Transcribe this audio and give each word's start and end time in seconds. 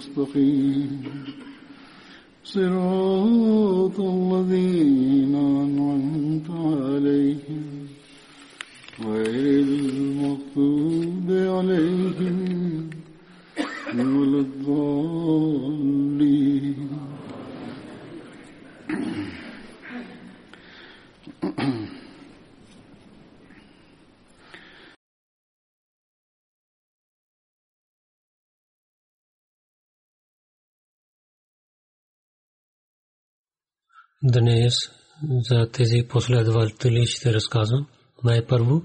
المستقيم. 0.00 1.02
صراط 2.44 4.00
الذين 4.00 5.34
Днес 34.23 34.73
за 35.49 35.71
тези 35.71 36.07
последователи 36.09 37.05
ще 37.05 37.33
разказвам. 37.33 37.87
Най-първо 38.23 38.81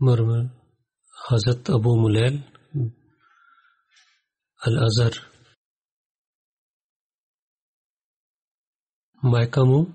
Мърмър 0.00 0.48
Хазрат 1.28 1.68
Абу 1.68 1.96
Мулел 1.96 2.32
Ал-Азар 4.66 5.34
майка 9.22 9.64
му 9.64 9.86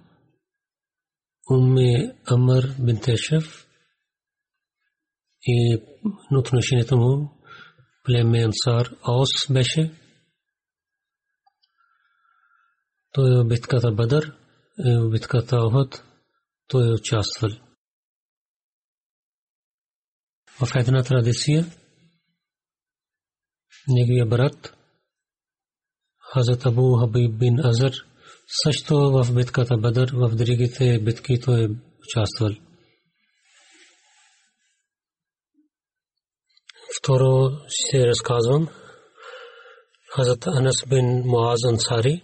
Умме 1.51 2.15
Амър 2.25 2.75
бин 2.79 3.01
Тешев 3.01 3.67
и 5.43 5.77
отношението 6.31 6.97
му 6.97 7.41
племе 8.03 8.43
Ансар 8.43 8.95
Аус 9.03 9.53
беше 9.53 9.93
той 13.13 13.41
е 13.41 13.47
битката 13.47 13.91
Бадър, 13.91 14.37
е 14.85 15.09
битката 15.09 15.57
Охот, 15.57 16.03
той 16.67 16.87
е 16.87 16.93
участвал. 16.93 17.49
В 20.59 20.75
една 20.75 21.03
традиция, 21.03 21.65
неговия 23.87 24.25
брат, 24.25 24.75
Хазрат 26.33 26.65
Абу 26.65 26.95
Хабиб 26.95 27.39
бин 27.39 27.59
Азар, 27.59 27.93
също 28.63 28.95
в 28.95 29.33
битката 29.33 29.77
Бадър, 29.77 30.11
в 30.13 30.35
другите 30.35 30.99
битки 30.99 31.39
той 31.39 31.63
е 31.63 31.69
участвал. 32.03 32.49
Второ 36.99 37.51
ще 37.67 38.07
разказвам 38.07 38.67
Хазрат 40.15 40.47
Анас 40.47 40.83
бин 40.89 41.23
Муаз 41.25 41.63
Ансари, 41.63 42.23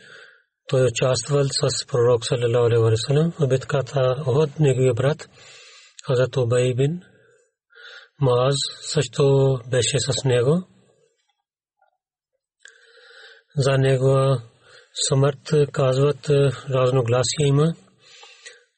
той 0.70 0.86
участвал 0.86 1.44
с 1.44 1.86
пророк 1.86 2.24
саллалаху 2.24 2.66
алейхи 2.66 2.82
ва 2.82 2.96
саллям 2.96 3.32
в 3.40 3.46
битката 3.48 4.16
Охот 4.26 4.50
неговия 4.60 4.94
брат 4.94 5.28
Хазрат 6.06 6.36
Убай 6.36 6.74
бин 6.74 7.02
Мааз 8.20 8.54
също 8.80 9.58
беше 9.70 9.98
с 10.00 10.24
него. 10.24 10.62
За 13.56 13.78
него 13.78 14.40
смърт 15.08 15.54
казват 15.72 16.30
разногласия 16.70 17.46
има. 17.46 17.74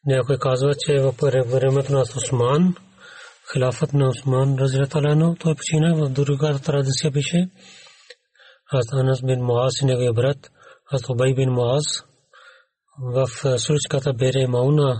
Някой 0.06 0.38
казва, 0.38 0.74
че 0.78 1.00
в 1.00 1.14
времето 1.46 1.92
на 1.92 2.00
Осман, 2.00 2.74
хилафът 3.52 3.92
на 3.92 4.08
Осман, 4.08 4.58
разряталено, 4.58 5.36
той 5.40 5.54
почина 5.54 5.94
в 5.94 6.08
друга 6.08 6.58
традиция 6.58 7.12
пише. 7.12 7.50
Аз 8.72 8.92
Анас 8.92 9.22
бин 9.22 9.40
Муаз 9.40 9.72
и 9.82 9.84
неговия 9.84 10.12
брат, 10.12 10.50
حضبئی 10.91 11.33
بن 11.33 11.53
معاذ 11.53 12.01
وف 12.97 13.61
سرچ 13.61 13.87
کا 13.91 13.99
تھا 13.99 14.11
بیر 14.11 14.47
معاونہ 14.47 14.99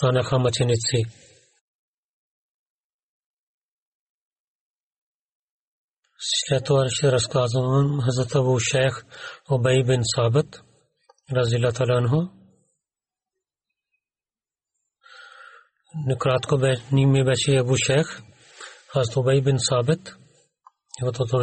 سانہ 0.00 0.20
خاں 0.20 0.38
مچنت 0.38 0.76
سے۔ 0.76 1.02
حضرت 8.04 8.36
ابو 8.36 8.58
شیخ 8.58 9.04
ابئی 9.48 9.82
بن 9.82 10.02
ثابت 10.02 10.56
رضی 11.40 11.56
اللہ 11.56 11.70
تعالیٰ 11.70 11.96
عنہ۔ 11.96 12.28
نکرات 16.14 16.46
کو 16.48 16.56
نیم 16.92 17.12
میں 17.12 17.22
بیچے 17.22 17.58
ابو 17.58 17.76
شیخ، 17.76 18.20
حضرت 18.96 19.18
ابئی 19.18 19.40
بن 19.40 19.56
ثابت۔ 19.56 20.10
تو 20.98 21.42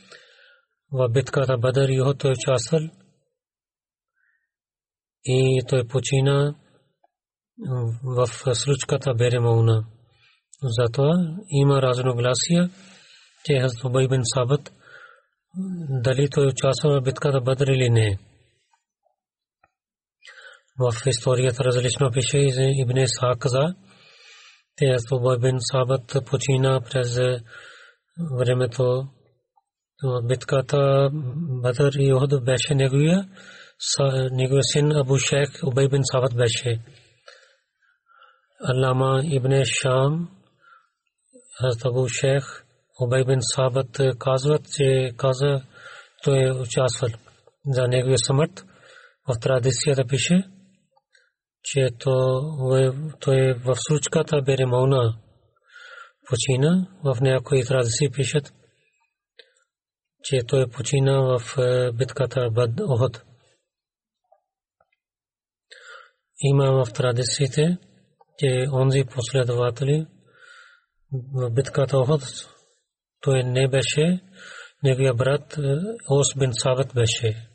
В 0.92 1.08
битката 1.08 1.58
Бадър 1.58 1.88
и 1.88 2.18
той 2.18 2.30
участвал 2.30 2.80
и 5.24 5.62
той 5.68 5.86
почина 5.88 6.54
в 8.04 8.26
случката 8.54 9.14
Беремауна. 9.14 9.86
Затова 10.62 11.12
има 11.50 11.82
разногласия, 11.82 12.70
че 13.44 13.60
Хазрат 13.60 13.84
Убай 13.84 14.08
бин 14.08 14.20
Сабит 14.24 14.72
дали 16.04 16.28
той 16.30 16.46
участва 16.46 17.00
в 17.00 17.04
битката 17.04 17.40
Бадр 17.40 17.66
или 17.66 17.90
не. 17.90 18.18
В 20.78 20.92
историята 21.06 21.64
различно 21.64 22.10
пише 22.10 22.38
Ибн 22.82 22.96
Исхак 22.96 23.38
каза, 23.38 23.74
те 24.76 24.96
Убай 25.12 25.38
бин 25.38 25.56
Сабит 25.60 26.24
почина 26.26 26.80
през 26.80 27.18
времето 28.38 29.08
битката 30.22 31.10
Бадр 31.62 31.92
и 31.98 32.14
Ухуд 32.14 32.44
беше 32.44 32.74
неговия 32.74 33.28
неговия 34.30 34.62
син 34.62 34.92
Абу 34.92 35.18
Шейх 35.18 35.50
Убай 35.62 35.88
бин 35.88 36.02
Сабит 36.04 36.36
беше. 36.36 36.80
Аллама 38.60 39.20
Ибн 39.24 39.64
Шам 39.64 40.28
Хазрат 41.58 41.84
Абу 41.84 42.08
Шейх 42.08 42.64
Убай 43.00 43.24
бин 43.24 43.38
Сабат 43.42 44.00
казват, 44.18 44.62
че 44.76 45.12
каза, 45.16 45.62
той 46.24 46.42
е 46.42 46.52
участвал 46.52 47.10
за 47.66 47.88
неговия 47.88 48.18
смърт. 48.18 48.64
В 49.28 49.40
традицията 49.40 50.06
пише, 50.06 50.44
че 51.62 51.88
той 53.20 53.48
е 53.48 53.54
в 53.54 53.74
случката 53.76 54.42
Беремауна 54.42 55.18
почина. 56.28 56.86
В 57.04 57.16
някои 57.20 57.64
традиции 57.64 58.10
пишат, 58.10 58.52
че 60.23 60.39
той 60.47 60.69
почина 60.69 61.21
в 61.21 61.41
битката 61.93 62.49
Бад 62.51 62.79
Охот. 62.79 63.23
Има 66.39 66.71
в 66.71 66.93
традициите, 66.93 67.77
че 68.37 68.67
онзи 68.73 69.03
последователи 69.03 70.07
в 71.33 71.49
битката 71.49 71.97
Охот 71.97 72.21
той 73.21 73.43
не 73.43 73.67
беше, 73.67 74.19
неговия 74.83 75.13
брат 75.13 75.57
Ос 76.09 76.37
бин 76.39 76.51
Сабат 76.53 76.93
беше. 76.93 77.47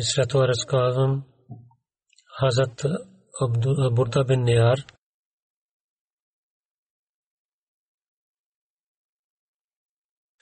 След 0.00 0.28
това 0.28 0.48
разказвам 0.48 1.24
Хазат 2.40 2.82
Бурда 3.92 4.24
бин 4.24 4.42
Нияр, 4.42 4.84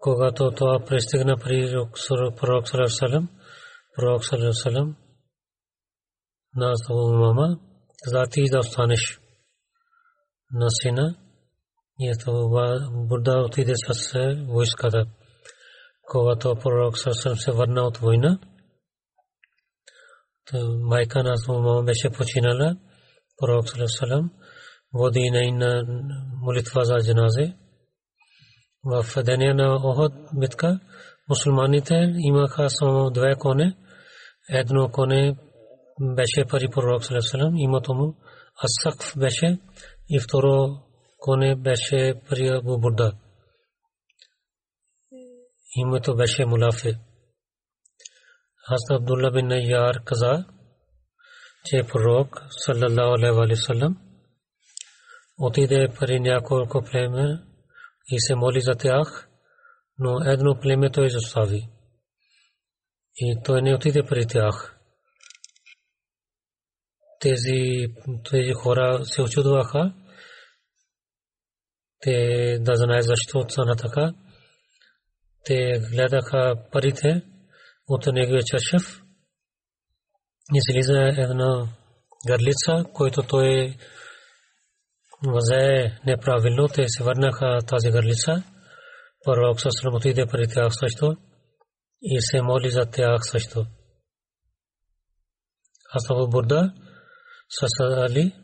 Когато 0.00 0.50
това 0.50 0.84
пристигна 0.86 1.36
при 1.36 1.72
пророк 2.36 2.68
Салам, 2.68 3.28
пророк 3.96 4.24
Салам, 4.24 4.96
на 6.56 6.72
мама, 7.18 7.58
каза 8.04 8.24
ти 8.30 8.44
да 8.50 8.58
останеш 8.58 9.20
на 10.52 10.66
сина 10.70 11.16
и 12.00 12.12
това 12.24 12.88
Бурда 12.92 13.38
отиде 13.46 13.72
с 13.76 14.12
войската. 14.46 15.06
Когато 16.02 16.54
пророк 16.54 16.98
Сърсъм 16.98 17.36
се 17.36 17.52
върна 17.52 17.82
от 17.82 17.96
война, 17.96 18.38
майка 20.80 21.22
на 21.22 21.34
мама 21.48 21.82
беше 21.82 22.10
починала, 22.10 22.76
пророк 23.36 23.68
Сърсъм 23.68 24.30
води 24.94 25.30
на 25.30 25.82
молитва 26.42 26.84
за 26.84 26.96
джаназе. 27.04 27.56
В 28.84 29.22
деня 29.22 29.54
на 29.54 29.74
Охот 29.74 30.12
битка 30.34 30.80
мусулманите 31.28 32.14
имаха 32.18 32.70
само 32.70 33.10
две 33.10 33.34
коне. 33.38 33.76
Едно 34.48 34.88
коне 34.88 35.36
беше 36.00 36.44
пари 36.50 36.68
пророк 36.68 37.04
Сърсъм, 37.04 37.56
името 37.56 37.94
му 37.94 38.14
Асакф 38.64 39.18
беше 39.18 39.58
и 40.08 40.20
второ 40.20 40.82
коне 41.18 41.56
беше 41.56 42.20
при 42.28 42.48
Абу 42.48 42.78
Бурда. 42.78 43.12
Името 45.76 46.16
беше 46.16 46.46
Мулафе. 46.46 46.98
Хазрат 48.68 49.00
Абдулла 49.00 49.30
бин 49.30 49.50
Яр 49.50 50.04
каза, 50.04 50.44
че 51.64 51.86
пророк 51.92 52.42
саллаллаху 52.48 53.14
алейхи 53.14 53.36
ва 53.36 53.56
саллям 53.56 53.96
отиде 55.38 55.88
при 56.00 56.20
няколко 56.20 56.82
племе 56.82 57.38
и 58.11 58.19
се 58.19 58.35
моли 58.35 58.61
за 58.61 58.71
тях, 58.75 59.29
но 59.97 60.19
едно 60.25 60.59
племе 60.61 60.91
той 60.91 61.05
изостави. 61.05 61.69
И 63.15 63.37
той 63.45 63.61
не 63.61 63.75
отиде 63.75 64.03
при 64.03 64.27
тях 64.27 64.79
тези, 67.19 67.87
тези 68.31 68.53
хора 68.53 69.05
се 69.05 69.21
очудваха. 69.21 69.93
Те 71.99 72.57
да 72.59 72.75
знаят 72.75 73.05
защо 73.05 73.49
стана 73.49 73.75
така. 73.75 74.13
Те 75.45 75.79
гледаха 75.91 76.55
парите 76.71 77.21
от 77.87 78.05
неговия 78.05 78.43
чашев. 78.45 79.01
И 80.53 80.59
една 81.17 81.67
гърлица, 82.27 82.91
който 82.93 83.23
той 83.23 83.77
взе 85.27 85.97
неправилно, 86.05 86.67
те 86.67 86.85
се 86.87 87.03
върнаха 87.03 87.59
тази 87.67 87.91
гърлица. 87.91 88.43
Пророк 89.25 89.61
Сасалам 89.61 89.95
отиде 89.95 90.25
при 90.25 90.47
тях 90.47 90.71
също 90.71 91.17
и 92.01 92.21
се 92.21 92.41
моли 92.41 92.69
за 92.69 92.85
тях 92.85 93.19
също. 93.21 93.65
Аз 95.91 96.09
Абу 96.09 96.29
Бурда 96.29 96.73
с 97.49 97.83
Али 97.83 98.35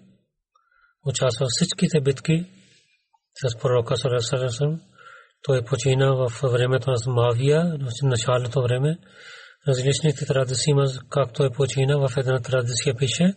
участва 1.06 1.46
всичките 1.50 2.02
битки 2.02 2.46
с 3.36 3.58
пророка 3.62 3.98
Сасалам. 3.98 4.82
Той 5.42 5.64
почина 5.64 6.12
в 6.14 6.30
времето 6.44 6.92
на 6.92 7.14
Мавия, 7.14 7.78
в 7.82 7.90
началото 8.04 8.62
време. 8.62 8.98
Различните 9.68 10.26
традиции 10.26 10.72
има, 10.72 10.86
както 11.10 11.44
е 11.44 11.50
почина 11.50 11.98
в 11.98 12.18
една 12.18 12.40
традиция 12.40 12.96
пише. 12.96 13.34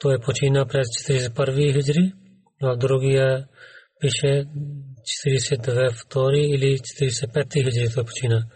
Той 0.00 0.18
почина 0.18 0.66
през 0.66 0.86
41 0.86 1.72
хиджри, 1.72 2.12
в 2.62 2.76
другия 2.76 3.48
пише 4.00 4.46
42 5.24 6.04
или 6.34 6.78
45 6.78 7.52
хиджри 7.52 7.94
той 7.94 8.04
почина. 8.04 8.46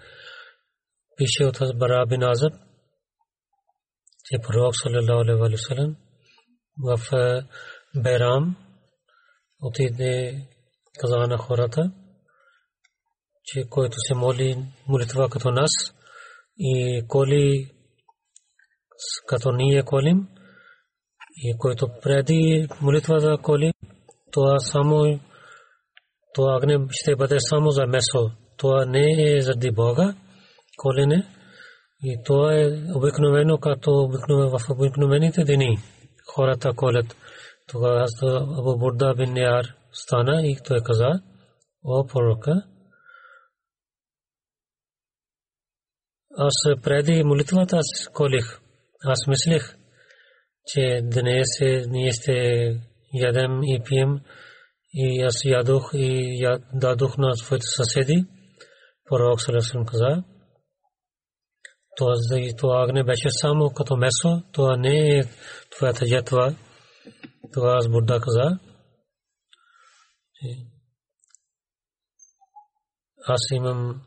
Пише 1.16 1.44
от 1.44 1.78
Бара 1.78 2.06
бин 2.06 2.22
Азаб, 2.22 2.52
че 4.24 4.38
пророк 4.38 4.74
ва 5.36 5.48
в 6.78 6.98
Берам 8.02 8.56
отиде 9.62 10.46
каза 11.00 11.16
на 11.16 11.38
хората, 11.38 11.92
се 13.98 14.14
моли 14.14 14.64
молитва 14.88 15.28
като 15.30 15.50
нас 15.50 15.70
и 16.58 17.02
коли 17.08 17.72
като 19.26 19.52
ние 19.52 19.82
колим 19.82 20.28
и 21.36 21.58
който 21.58 21.88
преди 22.02 22.68
молитва 22.80 23.20
да 23.20 23.38
коли, 23.38 23.72
това 24.30 24.58
само 24.58 25.20
това 26.34 26.56
агне 26.56 26.86
ще 26.90 27.16
бъде 27.16 27.36
само 27.40 27.70
за 27.70 27.86
месо. 27.86 28.30
Това 28.56 28.84
не 28.84 29.36
е 29.36 29.40
заради 29.40 29.70
Бога, 29.70 30.14
колене. 30.76 31.26
И 32.04 32.18
това 32.24 32.54
е 32.54 32.66
обикновено, 32.94 33.58
като 33.58 33.90
обикновено 33.90 34.58
в 34.58 34.70
обикновените 34.70 35.44
дни. 35.44 35.78
Хората 36.34 36.72
колят. 36.76 37.16
Тогава 37.66 38.06
Абу 38.58 38.78
Бурда 38.78 39.14
бин 39.14 39.36
Яр 39.36 39.66
стана 39.92 40.46
и 40.46 40.56
той 40.64 40.80
каза, 40.84 41.10
о 41.84 42.06
пророка, 42.06 42.62
аз 46.36 46.52
преди 46.82 47.24
молитвата 47.24 47.76
аз 47.76 48.08
колих. 48.12 48.60
Аз 49.04 49.26
мислих, 49.26 49.76
че 50.66 51.00
днес 51.02 51.48
ние 51.88 52.12
ще 52.12 52.32
ядем 53.14 53.62
и 53.62 53.82
пием 53.88 54.20
и 54.94 55.22
аз 55.22 55.44
ядох 55.44 55.90
и 55.94 56.38
дадох 56.74 57.18
на 57.18 57.34
своите 57.34 57.66
съседи. 57.76 58.24
Пророк 59.04 59.40
Салесен 59.40 59.84
каза, 59.86 60.24
това 62.58 62.84
агне 62.84 63.04
беше 63.04 63.28
само 63.30 63.70
като 63.70 63.96
месо, 63.96 64.42
това 64.52 64.76
не 64.76 65.18
е 65.18 65.22
твоята 65.70 66.04
ятва. 66.06 66.56
Това 67.52 67.76
аз 67.76 67.88
Будда 67.88 68.20
каза. 68.20 68.58
Аз 73.26 73.40
имам 73.52 74.02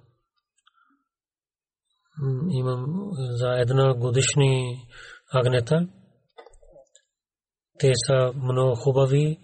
имам 2.50 2.85
за 3.13 3.47
една 3.47 3.93
годишни 3.93 4.88
агнета. 5.33 5.88
Те 7.79 7.91
са 8.08 8.32
много 8.36 8.75
хубави. 8.75 9.39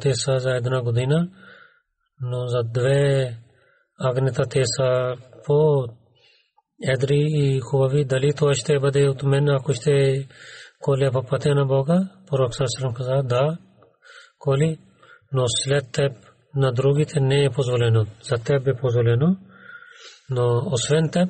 Те 0.00 0.14
са 0.14 0.38
за 0.38 0.50
една 0.50 0.82
година, 0.82 1.28
но 2.20 2.46
за 2.46 2.62
две 2.64 3.36
агнета 4.00 4.46
те 4.46 4.62
са 4.64 5.16
по 5.46 5.86
едри 6.82 7.24
и 7.28 7.60
хубави. 7.60 8.04
Дали 8.04 8.32
това 8.32 8.54
ще 8.54 8.78
бъде 8.78 9.08
от 9.08 9.22
мен, 9.22 9.48
ако 9.48 9.72
ще 9.72 10.26
коля 10.80 11.10
по 11.12 11.22
пътя 11.22 11.54
на 11.54 11.66
Бога? 11.66 12.08
Пророк 12.26 12.54
Сърсърм 12.54 12.94
каза, 12.94 13.22
да, 13.24 13.58
коли, 14.38 14.78
но 15.32 15.44
след 15.48 15.92
теб 15.92 16.12
на 16.54 16.72
другите 16.72 17.20
не 17.20 17.44
е 17.44 17.50
позволено. 17.50 18.06
За 18.22 18.36
теб 18.44 18.66
е 18.66 18.80
позволено 18.80 19.36
но 20.30 20.62
освен 20.66 21.10
теб 21.10 21.28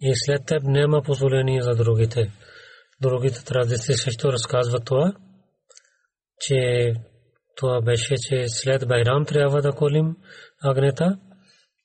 и 0.00 0.12
след 0.14 0.46
теб 0.46 0.62
няма 0.62 1.02
позволение 1.02 1.62
за 1.62 1.74
другите. 1.74 2.30
Другите 3.00 3.44
традиции 3.44 3.94
също 3.94 4.32
разказват 4.32 4.84
това, 4.84 5.12
че 6.40 6.92
това 7.56 7.80
беше, 7.80 8.14
че 8.18 8.44
след 8.48 8.88
Байрам 8.88 9.24
трябва 9.26 9.62
да 9.62 9.72
колим 9.72 10.16
агнета 10.62 11.18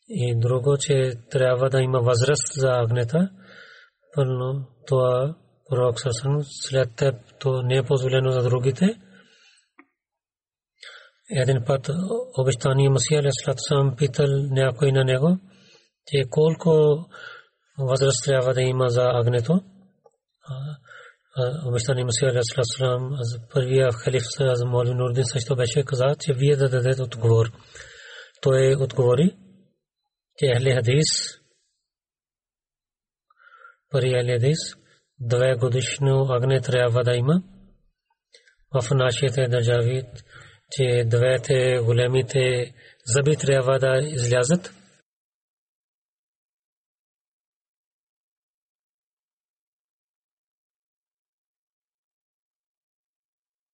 и 0.10 0.40
друго, 0.40 0.78
че 0.80 1.14
трябва 1.32 1.70
да 1.70 1.82
има 1.82 2.00
възраст 2.00 2.54
за 2.54 2.70
агнета. 2.70 3.30
Пълно 4.16 4.68
това 4.88 5.36
пророк 5.70 6.00
Сасан 6.00 6.42
след 6.44 6.96
теб 6.96 7.16
то 7.40 7.62
не 7.62 7.76
е 7.76 7.84
позволено 7.84 8.32
за 8.32 8.44
другите. 8.44 9.00
Един 11.30 11.64
път 11.66 11.90
обещания 12.38 12.92
Масия 12.92 13.22
Алисалам 13.22 13.96
питал 13.96 14.28
някой 14.52 14.92
на 14.92 15.04
него– 15.04 15.38
че 16.08 16.30
колко 16.30 17.06
възраст 17.80 18.26
трябва 18.26 18.54
да 18.54 18.62
има 18.62 18.90
за 18.90 19.04
агнето. 19.04 19.62
Обещани 21.66 22.04
Масия 22.04 22.32
Алисалам, 22.32 23.18
първия 23.54 23.92
халиф 23.92 24.24
за 24.40 24.66
Моли 24.66 24.94
Нурдин 24.94 25.24
също 25.26 25.56
беше 25.56 25.84
каза, 25.84 26.16
че 26.20 26.34
вие 26.34 26.56
да 26.56 26.70
дадете 26.70 27.02
отговор. 27.02 27.52
Той 28.42 28.76
отговори, 28.76 29.38
че 30.38 30.54
Ахли 30.56 30.72
Хадис, 30.72 31.08
първи 33.90 34.14
Ахли 34.14 34.32
Хадис, 34.32 34.60
две 35.20 35.56
годишно 35.56 36.28
агне 36.30 36.62
трябва 36.62 37.04
да 37.04 37.16
има. 37.16 37.44
В 38.74 38.92
нашите 38.92 39.48
държави, 39.48 40.04
че 40.72 41.04
двете 41.06 41.80
големите 41.86 42.74
зъби 43.06 43.38
трябва 43.38 43.80
да 43.80 44.00
излязат. 44.04 44.74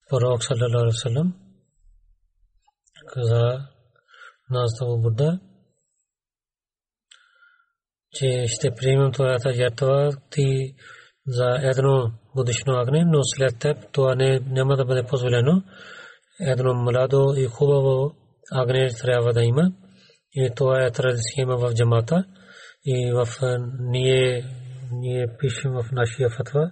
Пророк 0.09 0.43
саллалаху 0.43 0.77
алейхи 0.77 0.93
вассалам 0.93 1.33
каза 3.13 3.67
на 4.49 4.63
Азтава 4.63 4.97
Будда, 4.97 5.39
че 8.11 8.45
ще 8.47 8.75
приемем 8.75 9.11
твоята 9.11 9.53
жертва 9.53 10.11
ти 10.29 10.75
за 11.27 11.57
едно 11.61 12.11
годишно 12.35 12.73
агне, 12.73 13.05
но 13.05 13.23
след 13.23 13.59
теб 13.59 13.77
това 13.91 14.15
не, 14.15 14.39
няма 14.39 14.75
да 14.75 14.85
бъде 14.85 15.03
позволено. 15.03 15.63
Едно 16.39 16.73
младо 16.73 17.33
и 17.37 17.45
хубаво 17.45 18.15
агне 18.51 18.89
трябва 19.01 19.33
да 19.33 19.43
има. 19.43 19.71
И 20.33 20.51
това 20.55 20.83
е 20.83 20.91
традиция 20.91 21.47
в 21.47 21.73
джамата. 21.73 22.25
И 22.85 23.11
в 23.13 23.27
ние, 23.79 24.45
ние 24.91 25.27
пишем 25.39 25.71
в 25.71 25.85
нашия 25.91 26.29
фатва 26.29 26.71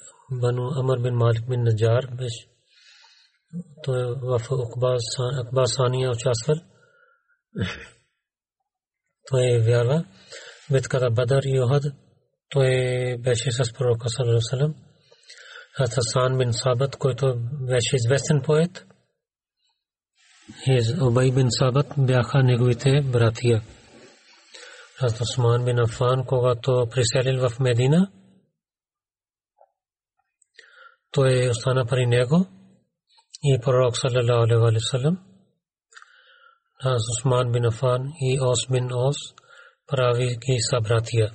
بنو 0.31 0.65
امر 0.79 0.97
بن 0.97 1.15
مالک 1.15 1.43
بن 1.45 1.61
نجار 1.61 2.05
بش 2.13 2.35
تو 3.83 3.93
وف 4.23 4.51
اقبا 4.55 4.91
سان 5.05 5.39
اقبا 5.39 5.63
ثانیہ 5.67 6.05
اور 6.07 6.15
چاسفر 6.15 6.57
تو 9.25 9.37
بیت 9.65 10.71
بتکتا 10.71 11.07
بدر 11.09 11.47
یوہد 11.47 11.85
تو 12.51 12.61
بیشس 13.23 13.73
پروکا 13.75 14.07
صلی 14.07 14.23
اللہ 14.23 14.37
علیہ 14.37 14.47
وسلم 14.47 14.71
حضرت 15.75 15.97
حسان 15.97 16.37
بن 16.37 16.51
ثابت 16.53 16.97
کوئی 16.97 17.15
تو 17.15 17.33
ویشیز 17.67 18.07
ویسن 18.11 18.39
پویت 18.39 18.79
ہیز 20.49 20.93
عبی 21.01 21.29
بن 21.31 21.49
ثابت 21.49 21.99
بیاخا 21.99 22.41
نگوی 22.41 22.73
تے 22.75 22.99
براتیا 23.11 23.57
حضرت 24.99 25.21
عثمان 25.21 25.65
بن 25.65 25.79
افان 25.79 26.23
کو 26.23 26.41
گا 26.41 26.53
تو 26.61 26.73
پریسیل 26.85 27.27
الوف 27.27 27.61
مدینہ 27.61 28.03
той 31.10 31.48
остана 31.50 31.86
при 31.86 32.06
него 32.06 32.46
и 33.42 33.60
пророк 33.64 33.96
саллалаху 33.96 34.42
алейхи 34.42 34.62
ва 34.62 34.80
саллям 34.80 35.16
Хаз 36.82 37.02
Усман 37.12 37.52
бин 37.52 37.64
Афан 37.64 38.12
и 38.20 38.40
Ос 38.40 38.60
бин 38.70 38.92
Ос 38.92 39.16
прави 39.86 40.36
ги 40.36 40.56
събратия. 40.70 41.32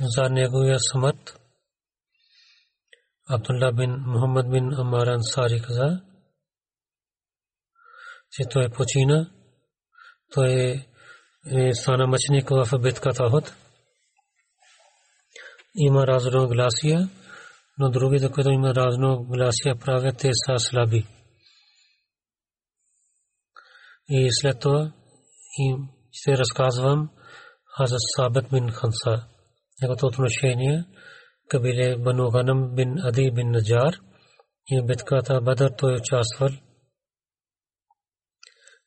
За 0.00 0.28
неговия 0.30 0.78
смърт 0.80 1.40
Абдулла 3.28 3.72
бин 3.72 3.90
Мухаммад 4.06 4.50
бин 4.50 4.74
Амар 4.74 5.06
Ансари 5.06 5.62
каза, 5.62 6.02
че 8.30 8.48
той 8.50 8.68
почина, 8.70 9.30
той 10.34 10.84
стана 11.72 12.06
мъченик 12.06 12.48
в 12.48 12.78
битката 12.78 13.24
Охот 13.24 13.54
има 15.76 16.06
разногласия, 16.06 17.10
но 17.78 17.90
другите, 17.90 18.30
които 18.30 18.50
има 18.50 18.74
разногласия, 18.74 19.78
правят 19.78 20.18
те 20.18 20.30
са 20.32 20.58
слаби. 20.58 21.06
И 24.08 24.28
след 24.30 24.60
това 24.60 24.92
им 25.58 25.88
ще 26.12 26.38
разказвам 26.38 27.10
Хазрат 27.76 28.00
Сабет 28.16 28.50
бин 28.50 28.70
Ханса. 28.70 29.26
Неговото 29.82 30.06
отношение 30.06 30.84
кабиле 31.48 31.96
Бану 31.96 32.30
Ганам 32.30 32.74
бин 32.74 32.98
Ади 32.98 33.30
бин 33.30 33.50
Наджар 33.50 33.94
и 34.66 34.82
битката 34.86 35.40
Бадър 35.40 35.70
той 35.78 35.94
участвал. 35.94 36.48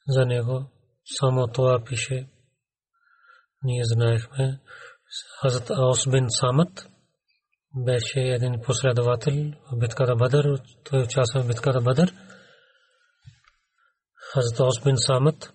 За 0.08 0.26
него 0.26 0.72
само 1.20 1.48
това 1.48 1.84
пише. 1.86 2.28
Ние 3.64 3.82
знаехме. 3.84 4.60
Хазрат 5.42 5.70
Аус 5.70 6.08
бин 6.12 6.26
Самат 6.30 6.88
беше 7.76 8.20
един 8.20 8.62
последовател 8.66 9.34
в 9.72 9.78
битката 9.80 10.16
Бадър. 10.16 10.62
Той 10.84 11.04
участва 11.04 11.42
в 11.44 11.48
битката 11.48 11.82
Бадър. 11.82 12.14
Хазрат 14.34 14.60
Аус 14.60 14.84
бин 14.84 14.98
Самат 14.98 15.54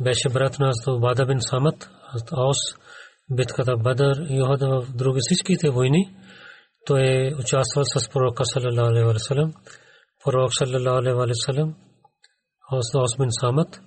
беше 0.00 0.28
брат 0.28 0.58
на 0.58 0.66
Хазрат 0.66 0.96
Убада 0.96 1.26
бин 1.26 1.40
Самат. 1.40 1.90
Хазрат 2.12 2.32
Аус 2.32 2.58
битката 3.30 3.76
Бадър 3.76 4.16
и 4.30 4.42
Охад 4.42 4.60
в 4.60 4.92
други 4.94 5.20
всичките 5.20 5.70
войни. 5.70 6.16
Той 6.86 7.00
е 7.00 7.34
участвал 7.34 7.84
с 7.84 8.08
пророка 8.08 8.44
саллалаху 8.44 8.90
алейхи 8.90 9.06
ва 9.06 9.18
саллям. 9.18 9.52
Пророк 10.24 10.54
саллалаху 10.54 10.98
алейхи 10.98 11.16
ва 11.16 11.34
саллям 11.34 11.74
Хазрат 12.70 12.94
Аус 12.94 13.16
бин 13.18 13.30
Самат 13.40 13.80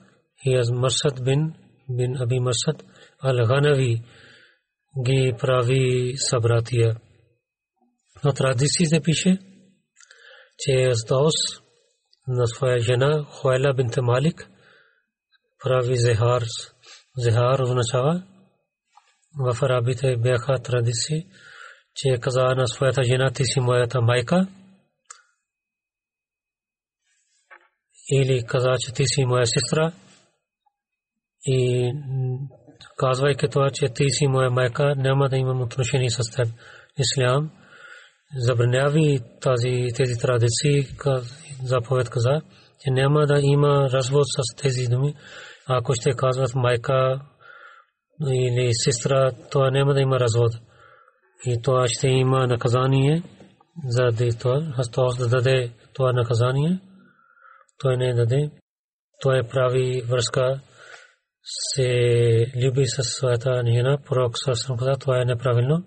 и 0.46 0.62
Марсад 0.72 1.24
бин 1.24 1.54
бин 1.90 2.22
Аби 2.22 2.40
Марсад 2.40 2.84
ал-Ганави 3.24 4.04
ги 5.03 5.35
прави 5.41 6.15
събратия. 6.17 6.97
На 8.25 8.33
традициите 8.35 9.01
пише, 9.01 9.39
че 10.59 10.89
Аздос 10.91 11.35
на 12.29 12.47
своя 12.47 12.79
жена 12.79 13.25
Хуайла 13.25 13.75
бинте 13.75 14.01
Малик 14.01 14.49
прави 15.65 15.97
зехар. 15.97 16.43
Зехар 17.17 17.59
означава 17.61 18.23
в 19.39 19.63
арабите 19.63 20.17
бяха 20.17 20.63
традиции, 20.63 21.27
че 21.95 22.19
каза 22.21 22.41
на 22.41 22.67
своята 22.67 23.03
жена 23.03 23.31
ти 23.31 23.45
си 23.45 23.61
моята 23.61 24.01
майка 24.01 24.47
или 28.13 28.47
каза, 28.47 28.71
че 28.81 28.93
ти 28.93 29.07
си 29.07 29.25
моя 29.25 29.47
сестра 29.47 29.93
и 31.47 31.93
казвайки 32.99 33.49
това, 33.49 33.71
че 33.71 33.89
ти 33.95 34.05
си 34.11 34.27
моя 34.27 34.51
майка, 34.51 34.95
няма 34.97 35.29
да 35.29 35.37
имам 35.37 35.61
отношение 35.61 36.11
с 36.11 36.37
теб. 36.37 36.49
Ислям 36.99 37.51
забраняви 38.37 39.21
тази, 39.41 39.87
тези 39.97 40.19
традиции, 40.19 40.87
заповед 41.63 42.11
каза, 42.11 42.41
че 42.81 42.91
няма 42.91 43.27
да 43.27 43.41
има 43.43 43.91
развод 43.93 44.25
с 44.27 44.63
тези 44.63 44.87
думи. 44.87 45.15
Ако 45.67 45.95
ще 45.95 46.17
казват 46.17 46.55
майка 46.55 47.21
или 48.33 48.71
сестра, 48.73 49.31
това 49.51 49.71
няма 49.71 49.95
да 49.95 50.01
има 50.01 50.21
развод. 50.21 50.53
И 51.47 51.63
това 51.63 51.89
ще 51.89 52.09
има 52.09 52.47
наказание 52.47 53.23
за 53.89 54.11
това. 54.39 54.73
Хастос 54.77 55.19
да 55.19 55.29
даде 55.29 55.73
това 55.95 56.13
наказание. 56.13 56.81
Той 57.79 57.97
не 57.97 58.15
даде. 58.15 58.51
Той 59.23 59.43
прави 59.43 60.03
връзка 60.09 60.61
се 61.45 61.89
люби 62.57 62.87
със 62.87 63.07
своята 63.07 63.63
жена, 63.67 63.99
пророк 64.07 64.33
Сасрам 64.39 64.77
каза, 64.77 64.93
това 65.01 65.21
е 65.21 65.25
неправилно. 65.25 65.87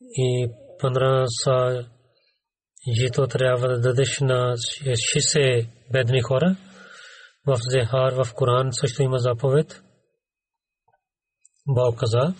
И 0.00 0.50
пандра 0.78 1.24
са 1.28 1.86
жито 3.00 3.26
трябва 3.26 3.68
да 3.68 3.80
дадеш 3.80 4.20
на 4.20 4.56
60 4.56 5.68
бедни 5.92 6.22
хора. 6.22 6.56
В 7.46 7.58
Зехар, 7.70 8.12
в 8.24 8.34
Коран 8.34 8.68
също 8.72 9.02
има 9.02 9.18
заповед. 9.18 9.82
Бог 11.66 11.98
каза, 11.98 12.34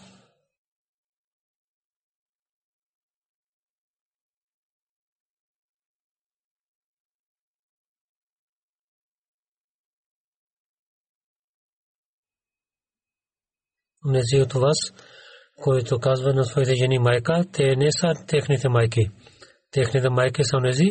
Нези 14.04 14.42
от 14.42 14.52
вас, 14.52 14.76
които 15.62 15.98
казват 15.98 16.36
на 16.36 16.44
своите 16.44 16.74
жени 16.74 16.98
майка, 16.98 17.44
те 17.52 17.76
не 17.76 17.92
са 17.92 18.14
техните 18.26 18.68
майки. 18.68 19.10
Техните 19.70 20.10
майки 20.10 20.44
са 20.44 20.60
нези, 20.60 20.88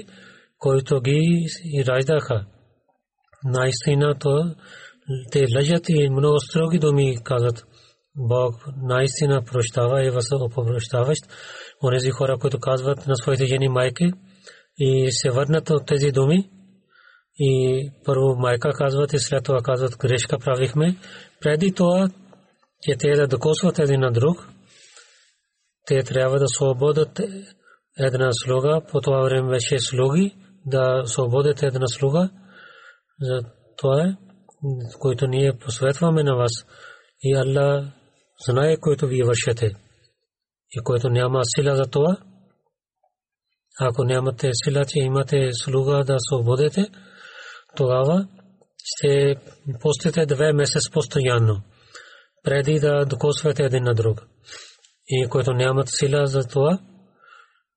които 0.58 1.02
ги 1.02 1.46
раждаха. 1.88 2.46
Наистина 3.44 4.16
то 4.20 4.56
те 5.32 5.46
лъжат 5.56 5.90
и 5.90 6.10
много 6.10 6.40
строги 6.40 6.80
думи 6.80 7.18
казват. 7.24 7.64
Бог 8.16 8.56
наистина 8.84 9.44
прощава 9.44 10.06
и 10.06 10.10
вас 10.10 10.32
опрощаващ. 10.32 11.24
Онези 11.84 12.10
хора, 12.10 12.38
които 12.38 12.60
казват 12.60 13.08
на 13.08 13.16
своите 13.16 13.46
жени 13.46 13.68
майки 13.68 14.12
и 14.78 15.12
се 15.12 15.30
върнат 15.30 15.70
от 15.70 15.86
тези 15.88 16.12
думи, 16.12 16.50
и 17.40 17.92
първо 18.06 18.36
майка 18.36 18.70
казват 18.74 19.14
и 19.14 19.20
след 19.20 19.44
това 19.44 19.62
казват 19.62 19.98
грешка 19.98 20.40
правихме. 20.40 20.96
Преди 21.42 21.72
това 21.72 22.10
че 22.82 22.98
те 22.98 23.16
да 23.16 23.28
докосват 23.28 23.80
един 23.80 24.00
на 24.00 24.12
друг, 24.12 24.48
те 25.86 26.04
трябва 26.04 26.40
да 26.40 26.48
свободат 26.48 27.20
една 27.98 28.30
слуга, 28.32 28.82
по 28.92 29.02
това 29.02 29.22
време 29.22 29.50
беше 29.50 29.80
слуги, 29.80 30.36
да 30.66 31.04
свободите 31.06 31.66
една 31.66 31.88
слуга. 31.88 32.30
За 33.22 33.42
това 33.78 34.02
е, 34.02 34.16
което 35.00 35.28
ние 35.28 35.58
посветваме 35.58 36.24
на 36.24 36.36
вас. 36.36 36.52
И 37.24 37.36
Аллах 37.36 37.86
знае, 38.48 38.78
което 38.78 39.08
вие 39.08 39.24
вършете. 39.24 39.66
И 40.72 40.84
което 40.84 41.10
няма 41.10 41.42
сила 41.56 41.76
за 41.76 41.86
това, 41.86 42.18
ако 43.80 44.04
нямате 44.04 44.50
сила, 44.54 44.86
че 44.86 45.00
имате 45.00 45.50
слуга 45.54 46.04
да 46.04 46.16
свободите, 46.20 46.86
тогава 47.76 48.28
ще 48.84 49.36
постите 49.82 50.26
две 50.26 50.54
месец 50.54 50.92
постоянно, 50.92 51.62
преди 52.44 52.80
да 52.80 53.06
докосвате 53.06 53.64
един 53.64 53.84
на 53.84 53.94
друг. 53.94 54.22
И 55.08 55.28
който 55.30 55.54
нямат 55.54 55.88
сила 55.90 56.28
за 56.28 56.48
това, 56.48 56.80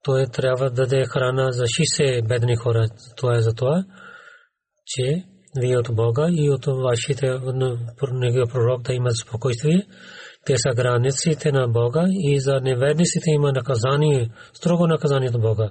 той 0.03 0.27
трябва 0.27 0.70
да 0.70 0.75
даде 0.75 1.05
храна 1.05 1.53
за 1.53 1.62
60 1.62 2.29
бедни 2.29 2.57
хора. 2.57 2.87
Това 3.16 3.37
е 3.37 3.40
за 3.40 3.55
това, 3.55 3.85
че 4.87 5.25
вие 5.61 5.79
от 5.79 5.88
Бога 5.94 6.27
и 6.31 6.51
от 6.51 6.66
вашите 6.66 7.27
неговия 8.12 8.46
пророк 8.46 8.83
да 8.83 8.92
имат 8.92 9.18
спокойствие. 9.18 9.87
Те 10.46 10.57
са 10.57 10.75
границите 10.75 11.53
на 11.53 11.68
Бога 11.68 12.05
и 12.09 12.40
за 12.40 12.61
неверниците 12.61 13.31
има 13.31 13.53
наказание, 13.53 14.31
строго 14.53 14.87
наказание 14.87 15.29
от 15.29 15.40
Бога. 15.40 15.70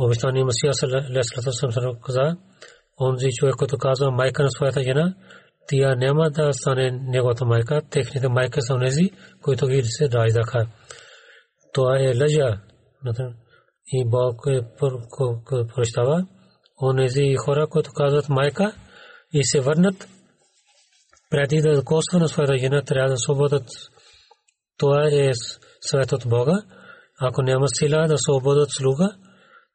Обещание 0.00 0.44
Масия 0.44 0.74
Салесалата 0.74 2.00
каза, 2.06 2.36
онзи 3.00 3.28
човек, 3.30 3.54
който 3.54 3.78
казва 3.78 4.10
майка 4.10 4.42
на 4.42 4.50
своята 4.50 4.82
жена, 4.82 5.14
тя 5.68 5.94
няма 5.94 6.30
да 6.30 6.52
стане 6.52 6.90
неговата 6.90 7.44
майка, 7.44 7.82
техните 7.90 8.28
майка 8.28 8.62
са 8.62 8.74
онези, 8.74 9.10
които 9.42 9.66
ги 9.66 9.82
се 9.84 10.08
раждаха. 10.12 10.66
Това 11.72 11.98
е 11.98 12.18
лъжа. 12.20 12.60
И 13.92 14.04
Бог 14.06 14.42
прощава. 15.74 16.26
Онези 16.82 17.34
хора, 17.36 17.66
които 17.66 17.92
казват 17.92 18.28
майка 18.28 18.72
и 19.32 19.44
се 19.44 19.60
върнат, 19.60 20.08
преди 21.30 21.60
да 21.60 21.84
коства 21.84 22.18
на 22.18 22.28
своята 22.28 22.58
жена, 22.58 22.82
трябва 22.82 23.10
да 23.10 23.18
свободят. 23.18 23.68
Това 24.78 25.08
е 25.12 25.30
свет 25.80 26.10
Бога. 26.26 26.62
Ако 27.20 27.42
няма 27.42 27.66
сила 27.68 28.08
да 28.08 28.18
свободят 28.18 28.68
слуга, 28.70 29.16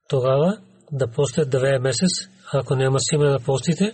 тогава 0.10 0.58
да 0.92 1.08
постят 1.08 1.50
две 1.50 1.80
месец, 1.80 2.10
ако 2.54 2.76
няма 2.76 2.98
сила 3.00 3.30
да 3.30 3.40
постите, 3.40 3.94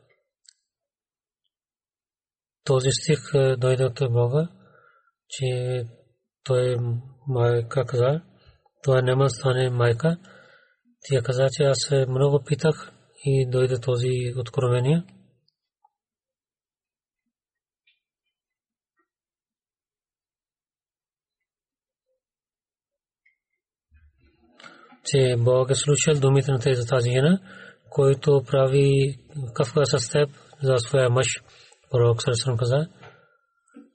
този 2.63 2.89
стих 2.91 3.19
е, 3.33 3.55
дойде 3.55 3.85
от 3.85 3.99
Бога, 4.11 4.47
че 5.29 5.45
той 6.43 6.77
майка 7.27 7.85
каза, 7.85 8.21
това 8.83 9.01
няма 9.01 9.29
стане 9.29 9.69
майка. 9.69 10.17
Тя 11.03 11.21
каза, 11.21 11.47
че 11.51 11.63
аз 11.63 11.91
много 12.07 12.43
питах 12.43 12.91
и 13.25 13.49
дойде 13.49 13.79
този 13.79 14.33
откровение. 14.37 15.03
че 25.05 25.35
Бог 25.37 25.69
е 25.69 25.75
слушал 25.75 26.21
думите 26.21 26.51
на 26.51 26.59
тази 26.59 27.11
жена, 27.11 27.39
който 27.89 28.43
прави 28.47 29.15
кафка 29.53 29.85
с 29.85 30.09
теб 30.09 30.29
за 30.63 30.77
своя 30.77 31.09
мъж. 31.09 31.27
Пророк 31.91 32.21
Сърсърм 32.23 32.57
каза, 32.57 32.87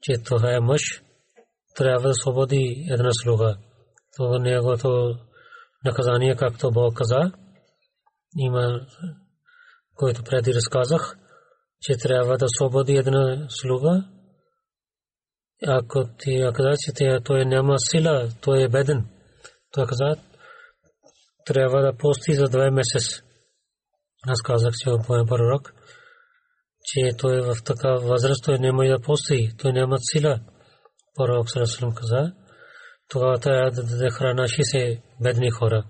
че 0.01 0.13
това 0.23 0.53
е 0.53 0.59
мъж, 0.59 0.81
трябва 1.75 2.07
да 2.07 2.13
свободи 2.13 2.87
една 2.91 3.09
слуга. 3.23 3.57
Това 4.15 4.39
неговото 4.39 5.15
наказание, 5.85 6.35
както 6.35 6.71
Бог 6.71 6.97
каза, 6.97 7.31
има, 8.37 8.81
който 9.95 10.23
преди 10.23 10.53
разказах, 10.53 11.17
че 11.81 11.97
трябва 11.97 12.37
да 12.37 12.45
свободи 12.57 12.93
една 12.93 13.47
слуга. 13.49 14.03
Ако 15.67 16.05
ти 16.17 16.49
каза, 16.53 16.73
че 16.79 17.19
той 17.23 17.45
няма 17.45 17.75
сила, 17.77 18.29
той 18.41 18.63
е 18.63 18.69
беден. 18.69 19.09
Той 19.71 19.85
каза, 19.85 20.21
трябва 21.45 21.81
да 21.81 21.97
пости 21.97 22.33
за 22.33 22.43
два 22.43 22.71
месец. 22.71 23.21
Аз 24.27 24.41
казах, 24.41 24.73
че 24.83 24.89
е 24.89 25.27
пророк, 25.27 25.73
че 26.87 27.17
той 27.17 27.37
е 27.37 27.41
в 27.41 27.55
такава 27.65 27.99
възраст, 27.99 28.43
той 28.45 28.59
няма 28.59 28.83
да 28.85 28.99
пости, 28.99 29.51
той 29.57 29.73
няма 29.73 29.97
сила. 29.99 30.39
Пророк 31.15 31.51
Сарасалам 31.51 31.95
каза, 31.95 32.33
тогава 33.09 33.39
трябва 33.39 33.71
да 33.71 33.83
даде 33.83 34.09
храна 34.09 34.43
60 34.43 35.01
бедни 35.23 35.51
хора. 35.51 35.83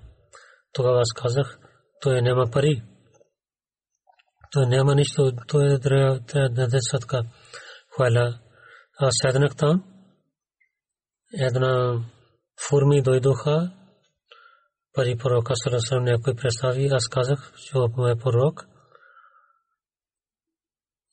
Тогава 0.73 1.01
аз 1.01 1.13
казах, 1.21 1.59
той 2.01 2.21
няма 2.21 2.51
пари. 2.51 2.83
Той 4.51 4.65
няма 4.65 4.95
нищо, 4.95 5.31
той 5.47 5.79
трябва 5.79 6.19
да 6.19 6.49
даде 6.49 6.77
садка. 6.81 7.23
Хваля. 7.95 8.39
Аз 8.99 9.13
седнах 9.21 9.55
там. 9.55 9.83
Една 11.33 12.01
форми 12.69 13.01
дойдоха 13.01 13.71
пари 14.93 15.17
пророка 15.17 15.53
Сарасалам 15.55 16.03
някой 16.03 16.35
представи, 16.35 16.87
аз 16.91 17.07
казах, 17.07 17.53
че 17.57 17.77
е 18.11 18.19
пророк. 18.23 18.65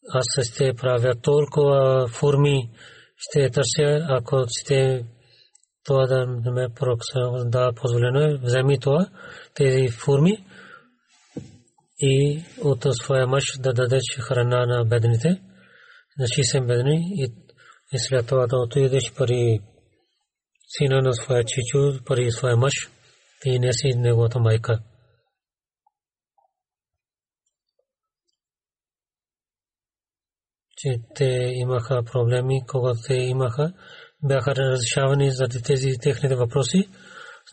Аз 0.08 0.46
ще 0.46 0.74
правя 0.74 1.14
толкова 1.22 2.08
форми, 2.08 2.70
ще 3.16 3.50
търся, 3.50 4.06
ако 4.08 4.44
ще 4.48 5.04
това 5.84 6.06
да 6.06 6.50
ме 6.52 6.68
пророк 6.74 7.00
да 7.44 7.72
позволено 7.72 8.20
е, 8.20 8.38
вземи 8.42 8.80
това, 8.80 9.08
тези 9.54 9.88
форми 9.88 10.44
и 11.98 12.42
от 12.62 12.86
своя 12.90 13.26
мъж 13.26 13.44
да 13.58 13.72
дадеш 13.72 14.02
храна 14.20 14.66
на 14.66 14.84
бедните, 14.84 15.28
на 16.18 16.26
60 16.26 16.66
бедни 16.66 17.00
и 17.92 17.98
след 17.98 18.26
това 18.26 18.46
да 18.46 18.56
отидеш 18.56 19.12
пари 19.12 19.60
сина 20.68 21.02
на 21.02 21.12
своя 21.12 21.44
чичо, 21.44 22.04
пари 22.04 22.30
своя 22.30 22.56
мъж 22.56 22.72
и 23.44 23.58
не 23.58 23.72
си 23.72 23.88
неговата 23.96 24.40
майка. 24.40 24.78
Че 30.76 30.98
те 31.14 31.50
имаха 31.54 32.02
проблеми, 32.12 32.60
когато 32.68 32.98
те 33.06 33.14
имаха, 33.14 33.72
бяха 34.22 34.54
разрешавани 34.56 35.30
за 35.30 35.44
тези 35.64 35.98
техните 36.02 36.34
въпроси. 36.34 36.88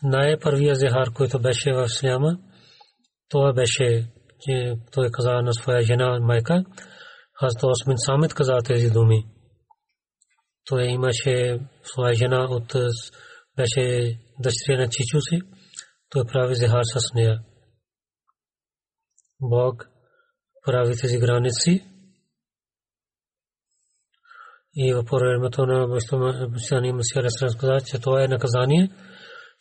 Най-първия 0.02 0.74
зехар, 0.74 1.12
който 1.14 1.38
беше 1.38 1.72
в 1.72 1.88
Сляма, 1.88 2.38
това 3.28 3.52
беше, 3.52 4.12
че 4.40 4.74
той 4.92 5.08
каза 5.12 5.30
на 5.30 5.52
своя 5.54 5.82
жена 5.82 6.18
майка, 6.20 6.64
аз 7.40 7.54
то 7.60 7.68
Осмин 7.68 7.98
Самит 7.98 8.34
каза 8.34 8.58
тези 8.64 8.90
думи. 8.90 9.24
Той 10.64 10.84
имаше 10.84 11.60
своя 11.82 12.14
жена 12.14 12.46
от 12.50 12.72
беше 13.56 14.18
дъщеря 14.38 14.78
на 14.78 14.88
чичу 14.88 15.20
си 15.20 15.40
той 16.12 16.24
прави 16.24 16.54
зихар 16.54 16.82
с 16.84 17.14
нея. 17.14 17.40
Бог 19.40 19.88
прави 20.66 20.96
тези 20.96 21.18
граници 21.18 21.84
и 24.74 24.94
в 24.94 25.04
времето 25.12 25.66
на 25.66 25.88
Бащани 26.48 26.92
Масия 26.92 27.22
Ресран 27.22 27.58
каза, 27.58 27.86
че 27.86 27.98
това 27.98 28.24
е 28.24 28.28
наказание. 28.28 28.90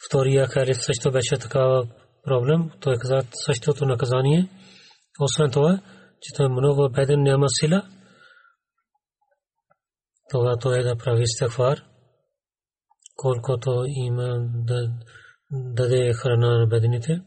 Втория 0.07 0.47
халиф 0.47 0.77
също 0.81 1.11
беше 1.11 1.37
такава 1.37 1.87
проблем. 2.23 2.71
Той 2.79 2.95
каза 2.97 3.21
същото 3.31 3.85
наказание. 3.85 4.49
Освен 5.19 5.51
това, 5.51 5.81
че 6.21 6.33
той 6.35 6.45
е 6.45 6.49
много 6.49 6.89
беден, 6.89 7.23
няма 7.23 7.45
сила. 7.49 7.83
Това 10.29 10.57
той 10.57 10.79
е 10.79 10.83
да 10.83 10.95
прави 10.95 11.27
стъхвар, 11.27 11.83
колкото 13.15 13.83
има 13.87 14.39
да 14.53 14.91
даде 15.51 16.13
храна 16.13 16.57
на 16.57 16.67
бедните. 16.67 17.21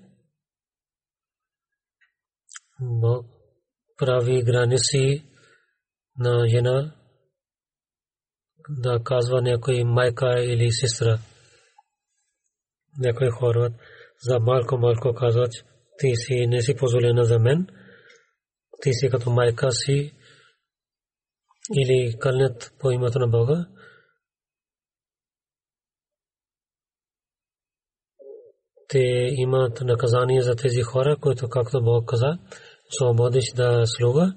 Бог 2.80 3.26
прави 3.98 4.42
граници 4.42 5.24
на 6.18 6.48
жена 6.48 6.94
да 8.68 9.00
казва 9.04 9.42
някой 9.42 9.84
майка 9.84 10.44
или 10.44 10.70
сестра. 10.70 11.18
Някой 12.98 13.30
хора. 13.30 13.70
за 14.22 14.38
малко 14.40 14.78
малко 14.78 15.14
казва, 15.14 15.48
че 15.48 15.62
ти 15.98 16.16
си 16.16 16.46
не 16.46 16.62
си 16.62 16.76
позволена 16.76 17.24
за 17.24 17.38
мен, 17.38 17.66
ти 18.82 18.92
си 18.92 19.10
като 19.10 19.30
майка 19.30 19.72
си 19.72 20.14
или 21.72 22.18
кълнят 22.18 22.72
по 22.78 22.90
името 22.90 23.18
на 23.18 23.28
Бога. 23.28 23.66
Те 28.88 28.98
имат 29.30 29.80
наказание 29.80 30.42
за 30.42 30.56
тези 30.56 30.82
хора, 30.82 31.16
които, 31.20 31.48
както 31.48 31.82
Бог 31.82 32.08
каза, 32.08 32.38
свободиш 32.90 33.52
да 33.56 33.82
слуга 33.86 34.34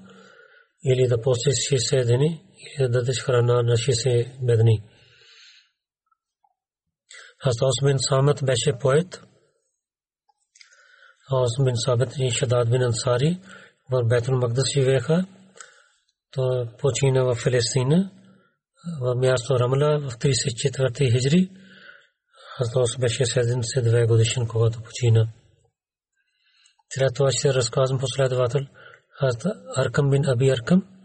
или 0.84 1.08
да 1.08 1.20
постиш 1.20 1.54
60 1.54 2.16
дни 2.16 2.47
دتش 2.94 3.24
خرانہ 3.24 3.52
نشی 3.52 3.92
سے 3.92 4.22
بدنی 4.46 4.76
حضرت 7.44 7.56
حساس 7.56 7.76
بن 7.82 7.96
سامت 7.96 8.44
بیش 8.44 8.68
پویت۔ 8.82 9.16
حوس 11.32 11.60
بن 11.60 11.74
ثابت 11.86 12.10
جی 12.14 12.30
شداد 12.30 12.64
بن 12.64 12.82
انصاری 12.82 13.30
اور 13.90 14.02
بیت 14.10 14.30
المقدس 14.30 14.74
جی 14.74 14.80
ویخا 14.80 15.16
تو 16.32 16.64
پوچین 16.64 17.16
و 17.18 17.32
فلسطین 17.32 17.92
و 19.00 19.14
میاس 19.14 19.50
و 19.50 19.54
رملہ 19.54 20.04
وفتری 20.04 20.32
سے 20.32 20.50
چتورتی 20.50 21.06
ہجری۔ 21.16 21.42
حضرت 22.60 22.70
حساس 22.70 22.98
بیش 22.98 23.22
سیدن 23.34 23.62
سے 23.62 23.80
دوائے 23.80 24.04
گودشن 24.04 24.46
کو 24.46 24.70
تو 24.70 24.80
پوچینا 24.80 25.22
تیرہ 26.90 27.08
تو 27.08 27.26
اشر 27.26 27.54
رسکازم 27.54 27.98
پسلاد 27.98 28.30
دواتل 28.30 28.64
حضرت 29.22 29.46
ارکم 29.76 30.10
بن 30.10 30.30
ابی 30.30 30.50
ارکم۔ 30.50 30.97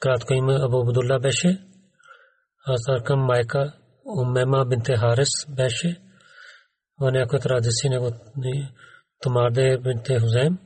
Кратко 0.00 0.34
име 0.34 0.54
Абу 0.54 0.80
Абдулла 0.80 1.18
беше. 1.18 1.60
Аз 2.66 2.88
Аркам 2.88 3.20
майка 3.20 3.72
Умема 4.20 4.64
бинте 4.64 4.96
Харис 4.96 5.28
беше. 5.48 6.00
В 7.00 7.12
някои 7.12 7.38
традиции 7.38 7.90
него 7.90 8.10
Томарде 9.20 9.78
бинте 9.78 10.20
Хузем 10.20 10.58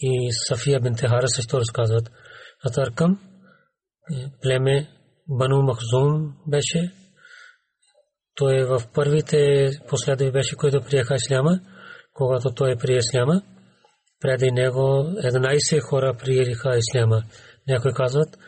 и 0.00 0.32
Сафия 0.32 0.80
бинте 0.80 1.08
Харис 1.08 1.30
също 1.34 1.60
разказват. 1.60 2.10
Аз 2.64 2.78
Аркам 2.78 3.20
племе 4.42 4.90
Бану 5.28 5.62
Махзум 5.62 6.34
беше. 6.46 6.92
Той 8.34 8.64
в 8.64 8.82
първите 8.94 9.70
последви 9.88 10.32
беше, 10.32 10.56
който 10.56 10.80
приеха 10.80 11.14
исляма 11.14 11.60
когато 12.18 12.54
той 12.54 12.76
прие 12.76 12.98
исляма. 12.98 13.42
Преди 14.20 14.50
него 14.50 14.80
11 14.80 15.80
хора 15.80 16.14
приеха 16.18 16.78
исляма. 16.78 17.22
Някои 17.68 17.92
казват, 17.94 18.38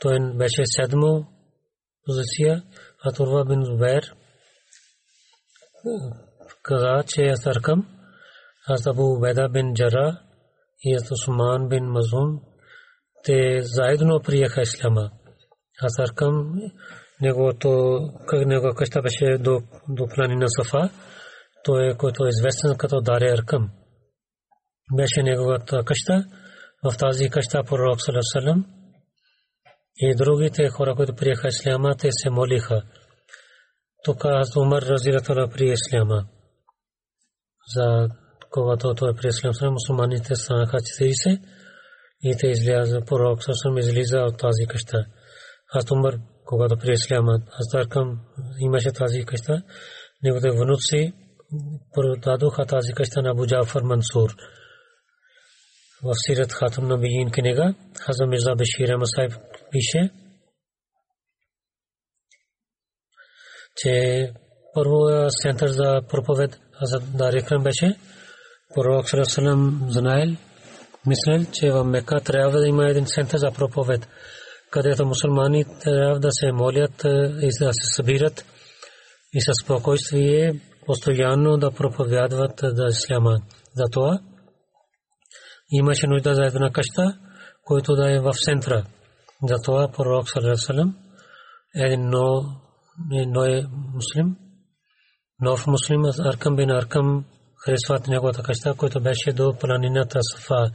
той 0.00 0.18
беше 0.34 0.62
седмо 0.64 1.24
позиция, 2.06 2.62
а 3.04 3.12
Турва 3.12 3.44
бин 3.44 3.64
Зубер 3.64 4.14
каза, 6.62 7.02
че 7.06 7.22
е 7.22 7.36
Саркам, 7.36 7.86
аз 8.68 8.86
Абу 8.86 9.20
Беда 9.20 9.48
бин 9.48 9.74
Джара 9.74 10.20
и 10.84 10.94
аз 10.94 11.10
Усман 11.10 11.68
бин 11.68 11.84
Мазун, 11.84 12.40
те 13.24 13.60
заедно 13.62 14.20
приеха 14.20 14.62
исляма. 14.62 15.10
Аз 15.82 15.92
Саркам, 15.96 16.54
неговото, 17.20 18.00
неговата 18.32 18.76
къща 18.76 19.02
беше 19.02 19.38
до, 19.38 19.60
до 19.88 20.06
планина 20.14 20.46
Сафа, 20.48 20.90
той, 21.64 21.94
който 21.98 22.24
е 22.24 22.28
известен 22.28 22.76
като 22.78 23.00
Дария 23.00 23.34
Аркам. 23.34 23.70
Беше 24.96 25.22
неговата 25.22 25.84
къща. 25.84 26.24
В 26.84 26.96
тази 26.96 27.28
къща 27.28 27.64
пророк 27.64 27.98
Салам 28.00 28.66
и 29.96 30.14
другите 30.14 30.68
хора, 30.68 30.94
които 30.94 31.14
приеха 31.14 31.48
исляма, 31.48 31.96
те 31.96 32.08
се 32.10 32.30
молиха. 32.30 32.82
Тук 34.04 34.24
аз 34.24 34.56
Умар 34.56 34.82
разиратала 34.82 35.48
при 35.48 35.72
исляма. 35.72 36.24
За 37.74 38.08
когато 38.50 38.94
той 38.94 39.14
при 39.14 39.28
исляма, 39.28 39.70
мусулманите 39.70 40.34
станаха 40.34 40.76
40 40.76 41.40
и 42.22 42.36
те 42.38 42.46
изляза, 42.46 43.00
пророк 43.00 43.38
Салам 43.44 43.78
излиза 43.78 44.18
от 44.18 44.38
тази 44.38 44.66
къща. 44.68 45.06
Аз 45.72 45.90
Умар, 45.90 46.14
когато 46.44 46.76
при 46.76 46.92
исляма, 46.92 47.38
аз 47.58 47.68
Даркам 47.72 48.20
имаше 48.60 48.92
тази 48.92 49.24
къща, 49.24 49.62
неговите 50.22 50.50
внуци 50.50 51.12
продадоха 51.94 52.66
тази 52.66 52.92
къща 52.92 53.22
на 53.22 53.30
Абу 53.30 53.46
Джафар 53.46 53.82
Мансур. 53.82 54.30
В 56.02 56.12
Сират 56.14 56.52
Хатам 56.52 56.88
на 56.88 56.98
Биин 56.98 57.30
книга 57.30 57.74
Хаза 58.00 58.26
Мирза 58.26 58.54
Бешир 58.54 58.96
Масайб 58.96 59.32
пише, 59.70 60.10
че 63.76 64.32
първо 64.74 65.28
център 65.42 65.68
за 65.68 66.00
проповед 66.08 66.60
Хазрат 66.78 67.16
Дарикрам 67.16 67.62
беше. 67.62 67.96
Пророк 68.74 69.08
Салам 69.24 69.86
знаел, 69.90 70.36
мислел, 71.06 71.52
че 71.52 71.70
в 71.70 71.84
Мека 71.84 72.20
трябва 72.20 72.58
да 72.58 72.68
има 72.68 72.90
един 72.90 73.06
център 73.06 73.38
за 73.38 73.50
проповед, 73.50 74.08
където 74.70 75.06
мусулмани 75.06 75.64
трябва 75.80 76.20
да 76.20 76.28
се 76.30 76.52
молят 76.52 77.04
и 77.42 77.50
да 77.60 77.72
се 77.72 77.96
събират 77.96 78.44
и 79.32 79.40
със 79.40 79.54
спокойствие 79.64 80.60
постоянно 80.86 81.56
да 81.56 81.70
проповядват 81.70 82.60
за 82.62 82.86
исляма. 82.90 83.38
Затова 83.76 84.18
имаше 85.70 86.06
нужда 86.06 86.34
за 86.34 86.44
една 86.44 86.70
къща, 86.70 87.18
който 87.64 87.94
да 87.94 88.12
е 88.14 88.20
в 88.20 88.32
центъра. 88.44 88.84
Затова 89.48 89.88
пророк 89.88 90.28
Салам 90.56 90.96
един 91.74 92.10
ной 93.32 93.66
муслим, 93.94 94.36
нов 95.40 95.66
муслим, 95.66 96.02
Аркам 96.18 96.56
бин 96.56 96.70
Аркам 96.70 97.24
харесват 97.64 98.08
неговата 98.08 98.42
къща, 98.42 98.74
който 98.74 99.00
беше 99.00 99.32
до 99.32 99.56
планината 99.60 100.18
Сафа. 100.22 100.70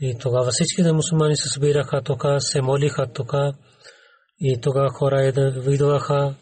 И 0.00 0.18
тогава 0.18 0.50
всичките 0.50 0.92
мусулмани 0.92 1.36
се 1.36 1.48
събираха 1.48 2.02
тук, 2.02 2.24
се 2.38 2.62
молиха 2.62 3.06
тук 3.12 3.32
и 4.40 4.60
тогава 4.60 4.88
хора 4.88 5.32
видяха 5.56 6.34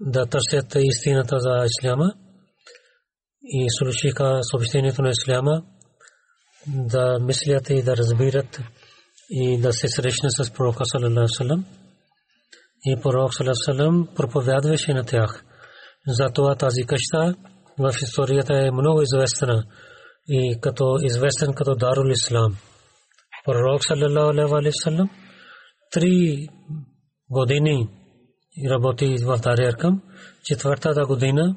да 0.00 0.26
търсят 0.26 0.74
истината 0.76 1.38
за 1.38 1.64
исляма 1.64 2.12
и 3.42 3.66
слушаха 3.70 4.38
съобщението 4.42 5.02
на 5.02 5.10
исляма, 5.10 5.62
да 6.67 7.19
мислят 7.19 7.69
и 7.69 7.83
да 7.83 7.97
разбират 7.97 8.61
и 9.29 9.61
да 9.61 9.73
се 9.73 9.87
срещнат 9.87 10.31
с 10.31 10.51
пророка 10.53 10.83
саллаллаху 10.85 11.63
и 12.85 13.01
пророк 13.01 13.31
саллаллаху 13.33 14.13
проповядваше 14.15 14.93
на 14.93 15.03
тях. 15.03 15.43
Затова 16.07 16.55
тази 16.55 16.83
къща 16.83 17.35
в 17.79 17.91
историята 18.01 18.53
е 18.53 18.71
много 18.71 19.01
известна 19.01 19.63
и 20.27 20.59
като 20.61 20.97
известен 21.03 21.53
като 21.53 21.75
Дарул 21.75 22.11
Ислам. 22.11 22.57
Пророк 23.45 23.81
саллаллаху 23.85 24.55
алейhi 24.55 25.09
три 25.91 26.47
години 27.29 27.89
и 28.57 28.69
работи 28.69 29.15
в 29.23 29.37
Дариаркам. 29.37 30.01
Четвъртата 30.43 31.05
година 31.05 31.55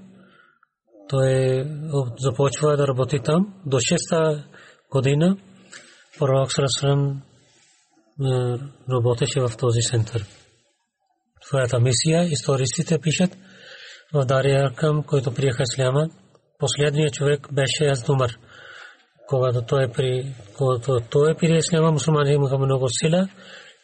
той 1.08 1.64
започва 2.18 2.76
да 2.76 2.86
работи 2.88 3.18
там. 3.24 3.54
До 3.66 3.78
шеста 3.88 4.44
година 4.95 5.37
пророк 6.19 6.51
Сарасалам 6.51 7.21
работеше 8.89 9.39
в 9.39 9.51
този 9.57 9.81
център. 9.81 10.25
Своята 11.41 11.79
мисия, 11.79 12.23
истористите 12.23 12.99
пишат 12.99 13.37
в 14.13 14.25
Дариаркам, 14.25 15.03
който 15.03 15.33
приеха 15.33 15.63
исляма, 15.63 16.09
последният 16.59 17.13
човек 17.13 17.53
беше 17.53 17.85
Аздумар. 17.85 18.31
Когато 19.27 19.61
той 19.61 19.91
при, 19.91 20.35
когато 20.57 20.99
той 21.11 21.35
при 21.35 21.57
исляма, 21.57 21.91
мусулмани 21.91 22.33
имаха 22.33 22.57
много 22.57 22.87
сила, 22.89 23.27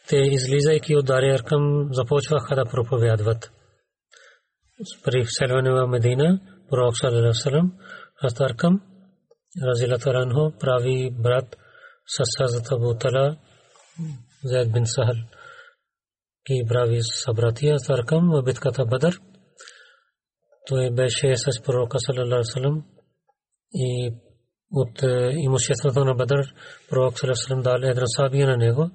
те 0.07 0.17
излизайки 0.17 0.95
от 0.95 1.05
Дария 1.05 1.35
Аркам 1.35 1.87
започваха 1.91 2.55
да 2.55 2.65
проповядват. 2.65 3.51
При 5.03 5.25
вселване 5.27 5.71
в 5.71 5.87
Медина, 5.87 6.39
пророк 6.69 6.93
Салалам, 9.58 9.92
Астаркам, 9.92 9.96
Разилата 9.96 10.14
Ранхо, 10.14 10.58
прави 10.60 11.10
брат 11.10 11.56
с 12.06 12.22
Хазрат 12.38 12.72
Абу 12.72 12.98
Тала, 12.98 13.36
Зайд 14.44 14.72
бин 14.72 14.86
Сахал, 14.86 15.14
ки 16.46 16.62
прави 16.68 17.02
събратия 17.02 17.74
Астаркам 17.74 18.30
в 18.30 18.42
битката 18.42 18.84
Бадър. 18.86 19.20
Той 20.66 20.90
беше 20.90 21.36
с 21.36 21.62
пророка 21.62 21.98
Салалам 21.98 22.84
и 23.74 24.14
от 24.72 25.02
имуществото 25.32 26.04
на 26.04 26.14
Бадър 26.14 26.54
пророк 26.90 27.18
Салалам 27.18 27.62
дал 27.62 27.88
една 27.90 28.06
сабия 28.06 28.46
на 28.46 28.56
него. 28.56 28.90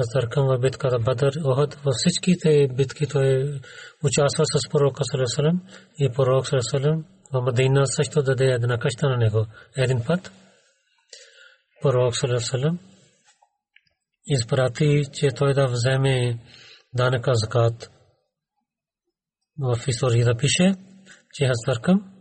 Азаркам 0.00 0.46
в 0.46 0.58
битката 0.58 0.98
Бадър, 0.98 1.32
Охад, 1.44 1.74
във 1.74 1.94
всичките 1.96 2.68
битки 2.76 3.06
той 3.06 3.60
участва 4.04 4.44
с 4.46 4.68
пророка 4.70 5.04
Салесалем 5.04 5.60
и 5.98 6.10
пророк 6.12 6.46
Салесалем 6.46 7.04
В 7.33 7.41
Мадина 7.41 7.85
също 7.85 8.23
даде 8.23 8.45
една 8.45 8.77
къща 8.77 9.09
на 9.09 9.17
него. 9.17 9.45
Един 9.77 10.03
път 10.07 10.31
пророк 11.81 12.17
Салесалем 12.17 12.79
изпрати, 14.25 15.01
че 15.13 15.29
той 15.29 15.53
да 15.53 15.67
вземе 15.67 16.39
данъка 16.93 17.31
закат. 17.33 17.91
В 19.59 19.87
историята 19.87 20.37
пише, 20.37 20.73
че 21.33 21.45
Азаркам 21.45 22.11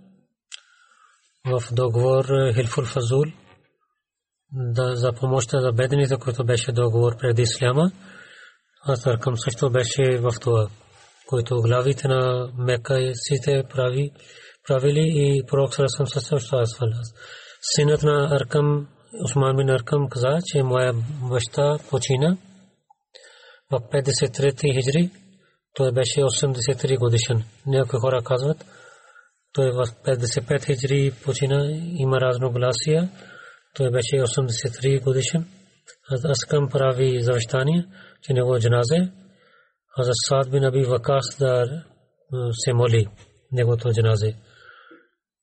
в 1.47 1.75
договор 1.75 2.25
Хилфул 2.55 2.85
Фазул 2.85 3.25
да 4.53 4.97
за 4.97 5.13
помощта 5.13 5.61
за 5.61 5.73
бедните, 5.73 6.17
който 6.17 6.45
беше 6.45 6.73
договор 6.73 7.17
преди 7.19 7.43
Исляма. 7.43 7.91
Аз 8.83 9.07
Аркам 9.07 9.37
също 9.37 9.71
беше 9.71 10.19
в 10.19 10.31
това, 10.41 10.69
който 11.27 11.57
главите 11.57 12.09
на 12.09 12.53
Мека 12.59 13.13
сите 13.15 13.65
прави, 13.71 14.13
правили 14.69 15.05
и 15.15 15.43
пророк 15.47 15.75
Сарасам 15.75 16.07
също 16.07 16.65
Синът 17.63 18.03
на 18.03 18.29
Аркам, 18.37 18.89
Усман 19.25 19.57
бин 19.57 19.71
Аркам 19.71 20.09
каза, 20.09 20.39
че 20.47 20.63
моя 20.63 20.93
баща 21.31 21.79
почина 21.91 22.37
в 23.71 23.81
53 23.81 24.75
хиджри, 24.75 25.11
той 25.75 25.93
беше 25.93 26.21
83 26.21 26.99
годишен. 26.99 27.45
Някои 27.67 28.01
хора 28.01 28.23
казват, 28.25 28.65
той 29.53 29.71
в 29.71 29.87
55 30.05 30.67
хиджри 30.67 31.13
почина, 31.25 31.81
има 31.97 32.21
разногласия, 32.21 33.09
той 33.75 33.91
беше 33.91 34.17
83 34.17 35.05
годишен. 35.05 35.47
Аз 36.25 36.45
към 36.45 36.69
прави 36.69 37.23
завещание, 37.23 37.87
че 38.23 38.33
него 38.33 38.59
джаназе, 38.59 39.11
Хазрат 39.97 40.15
Саад 40.29 40.51
бин 40.51 40.65
Аби 40.65 40.85
Вакас 40.85 41.37
да 41.39 41.83
се 42.53 42.73
моли 42.73 43.09
негото 43.53 43.93
джаназе. 43.93 44.35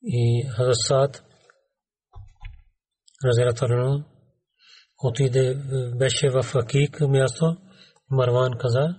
И 0.10 0.50
Хазрат 0.50 1.24
Разиратарно 3.26 4.04
отиде 5.04 5.56
беше 5.96 6.30
в 6.30 6.56
Акик 6.56 7.00
място, 7.02 7.58
Марван 8.12 8.52
каза, 8.60 8.96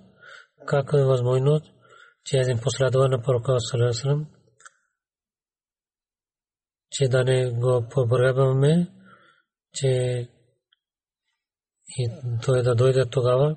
как 0.67 0.93
е 0.93 1.05
възможно, 1.05 1.61
че 2.25 2.37
един 2.37 2.59
последовател 2.59 3.17
на 3.17 3.23
пророка 3.23 3.57
Салесалам, 3.61 4.27
че 6.91 7.09
да 7.09 7.25
не 7.25 7.51
го 7.51 7.87
побребаме, 7.91 8.89
че 9.75 9.89
и 11.89 12.11
той 12.43 12.63
да 12.63 12.75
дойде 12.75 13.05
тогава, 13.11 13.57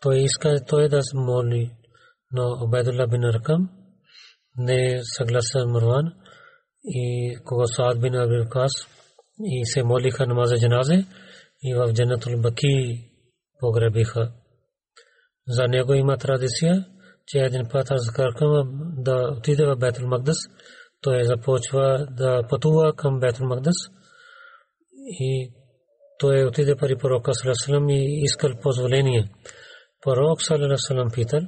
той 0.00 0.18
иска 0.18 0.64
той 0.68 0.88
да 0.88 1.02
се 1.02 1.16
моли, 1.16 1.76
но 2.32 2.64
Обедулла 2.64 3.06
бин 3.06 3.24
Аркам 3.24 3.70
не 4.56 5.00
съгласен 5.16 5.70
Марван 5.70 6.12
и 6.88 7.36
кога 7.44 7.66
Саад 7.66 8.00
бин 8.00 8.14
Абилкас 8.14 8.72
и 9.44 9.66
се 9.66 9.82
молиха 9.82 10.26
намаза 10.26 10.58
джаназе 10.58 11.04
и 11.62 11.74
в 11.74 11.92
Джанатул 11.92 12.40
Баки 12.40 13.04
погребиха. 13.60 14.32
За 15.48 15.68
него 15.68 15.94
има 15.94 16.16
традиция, 16.16 16.86
че 17.26 17.38
един 17.38 17.68
път 17.72 17.90
аз 17.90 18.10
каркам 18.12 18.64
да 18.98 19.34
отиде 19.38 19.66
в 19.66 19.76
Бетул 19.76 20.06
Магдас, 20.06 20.36
той 21.00 21.24
започва 21.24 22.06
да 22.10 22.42
пътува 22.48 22.92
към 22.96 23.20
Бетул 23.20 23.46
Магдас 23.46 23.76
и 25.06 25.52
той 26.18 26.44
отиде 26.44 26.76
при 26.76 26.96
пророка 26.96 27.34
Салесалам 27.34 27.88
и 27.88 28.22
искал 28.22 28.50
позволение. 28.62 29.28
Пророк 30.02 30.42
Салесалам 30.42 31.10
питал, 31.10 31.40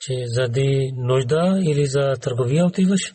че 0.00 0.14
заради 0.26 0.92
нужда 0.96 1.58
или 1.62 1.86
за 1.86 2.14
търговия 2.20 2.66
отиваш 2.66 3.14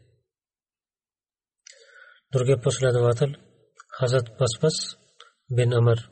Другия 2.32 2.60
последовател 2.60 3.28
Хазрат 3.98 4.28
Басбас 4.38 4.96
бин 5.50 5.72
Амр. 5.72 6.10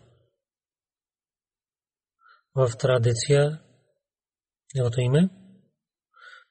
В 2.55 2.71
традиция 2.79 3.61
неговото 4.75 5.01
име 5.01 5.29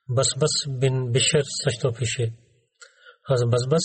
Басбас 0.10 0.52
бин 0.80 1.12
Бишер 1.12 1.44
също 1.64 1.94
пише. 1.94 2.34
Хазрат 3.28 3.50
Басбас 3.50 3.84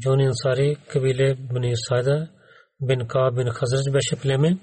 Джон 0.00 0.20
Ансари 0.20 0.76
кабиле 0.88 1.34
бин 1.34 1.72
Сайда 1.74 2.28
бин 2.82 3.08
Ка 3.08 3.30
бин 3.32 3.50
Хазрат 3.50 3.92
беше 3.92 4.20
племе 4.22 4.58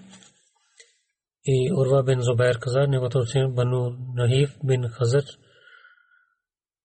и 1.45 1.73
Урва 1.73 2.03
бин 2.03 2.21
Зубайр 2.21 2.59
каза 2.59 2.87
неговото 2.87 3.25
син 3.25 3.53
Бану 3.55 3.89
Нахиф 4.15 4.57
бин 4.63 4.89
Хазрат 4.89 5.25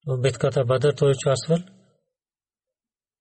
в 0.06 0.20
битката 0.20 0.64
Бадър 0.64 0.94
той 0.94 1.10
участвал 1.10 1.58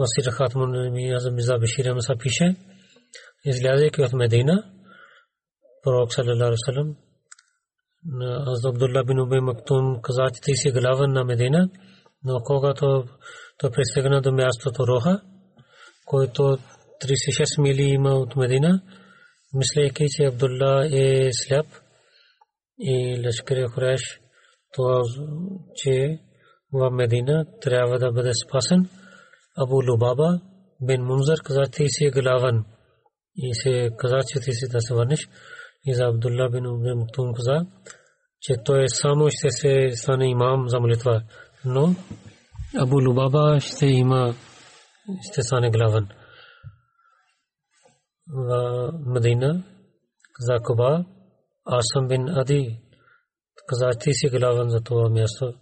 Васир 0.00 0.32
Хатмун 0.32 0.74
Азам 1.16 1.34
Миза 1.34 1.58
Башир 1.58 1.86
Амса 1.86 2.14
пише, 2.16 2.56
излязайки 3.44 4.02
от 4.02 4.12
Медина, 4.12 4.54
пророк 5.82 6.14
саллалаху 6.14 6.44
алейхи 6.44 6.56
вассалам, 6.56 6.96
аз 8.52 8.64
Абдулла 8.64 9.04
бин 9.04 9.20
Убей 9.20 9.40
Мактум 9.40 10.00
каза, 10.02 10.30
че 10.34 10.40
ти 10.42 10.54
си 10.54 10.70
главен 10.70 11.12
на 11.12 11.24
Медина, 11.24 11.70
но 12.24 12.40
когато 12.44 13.04
той 13.58 13.70
пристигна 13.70 14.22
до 14.22 14.32
мястото 14.32 14.86
Роха, 14.86 15.20
който 16.06 16.42
36 16.42 17.62
мили 17.62 17.82
има 17.82 18.10
от 18.10 18.36
Медина, 18.36 18.82
мислейки, 19.54 20.04
че 20.08 20.24
Абдулла 20.24 20.88
е 20.92 21.30
сляп 21.32 21.66
и 22.78 23.22
лъшкари 23.26 23.66
Хуреш, 23.74 24.20
това, 24.72 25.02
че 25.74 26.18
в 26.72 26.90
Медина 26.90 27.44
трябва 27.60 27.98
да 27.98 28.12
бъде 28.12 28.30
спасен. 28.46 28.88
Абу 29.59 29.81
Лубаба 29.91 30.41
бин 30.81 31.01
Мунзар 31.01 31.37
каза, 31.43 31.61
ти 31.71 31.89
си 31.89 32.09
главан. 32.09 32.65
И 33.35 33.53
се 33.53 33.89
каза, 33.97 34.19
че 34.27 34.39
ти 34.39 34.51
си 34.51 34.67
да 34.71 34.81
се 34.81 34.93
върнеш. 34.93 35.29
И 35.85 35.93
за 35.93 36.03
Абдулла 36.03 36.49
бин 36.49 36.67
Убе 36.67 36.93
Муктум 36.93 37.33
каза, 37.33 37.65
че 38.41 38.53
той 38.65 38.89
само 38.89 39.29
ще 39.29 39.49
се 39.49 39.91
стане 39.95 40.29
имам 40.29 40.69
за 40.69 40.79
молитва. 40.79 41.23
Но 41.65 41.95
Абу 42.77 42.95
Лубаба 43.07 43.59
ще 43.59 43.85
има, 43.85 44.35
ще 45.21 45.43
стане 45.43 45.69
главан. 45.71 46.07
В 48.27 48.91
Медина 49.05 49.63
каза 50.33 50.59
Куба, 50.63 51.05
Асам 51.65 52.07
бин 52.07 52.29
Ади 52.29 52.79
каза, 53.67 53.99
ти 53.99 54.13
си 54.13 54.29
главан 54.29 54.69
за 54.69 54.81
това 54.81 55.09
място. 55.09 55.53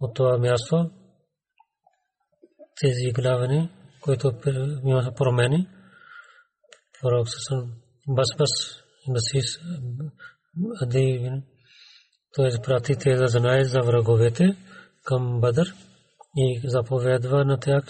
От 0.00 0.14
това 0.14 0.38
място 0.38 0.90
Тези 2.81 3.11
главани, 3.11 3.69
които 4.01 4.31
имаха 4.85 5.13
промени. 5.13 5.67
Пророк 7.01 7.27
Сасан 7.29 7.71
Басбас 8.07 8.83
Басис 9.09 9.59
Ади 10.81 11.31
той 12.35 12.47
изпрати 12.47 12.95
те 12.95 13.15
да 13.15 13.27
знаят 13.27 13.69
за 13.69 13.79
враговете 13.81 14.55
към 15.03 15.41
Бадър 15.41 15.73
и 16.35 16.61
заповядва 16.63 17.45
на 17.45 17.59
тях, 17.59 17.83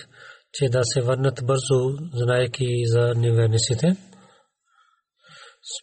че 0.54 0.70
да 0.70 0.80
се 0.84 1.02
върнат 1.02 1.40
бързо, 1.46 1.98
знаеки 2.14 2.66
за 2.86 3.14
неверниците. 3.16 3.98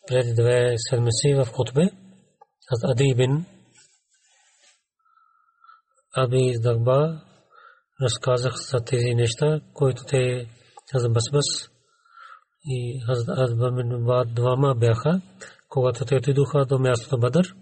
Пред 0.06 0.36
две 0.36 0.74
седмици 0.76 1.34
в 1.34 1.46
Хутбе, 1.52 1.82
Ади 2.84 3.14
бин 3.16 3.44
Аби 6.16 6.52
Дагба 6.62 7.22
разказах 8.04 8.54
за 8.70 8.84
тези 8.84 9.14
неща, 9.14 9.60
които 9.72 10.02
те 10.08 10.46
Хазрат 10.92 11.12
Басбас 11.12 11.70
и 12.64 13.00
Хазрат 13.06 13.38
Азба 13.38 13.72
бин 13.72 14.04
Бад 14.04 14.34
двама 14.34 14.74
бяха, 14.74 15.20
когато 15.68 16.04
те 16.04 16.16
отидоха 16.16 16.64
до 16.64 16.78
мястото 16.78 17.18
Бадър, 17.18 17.54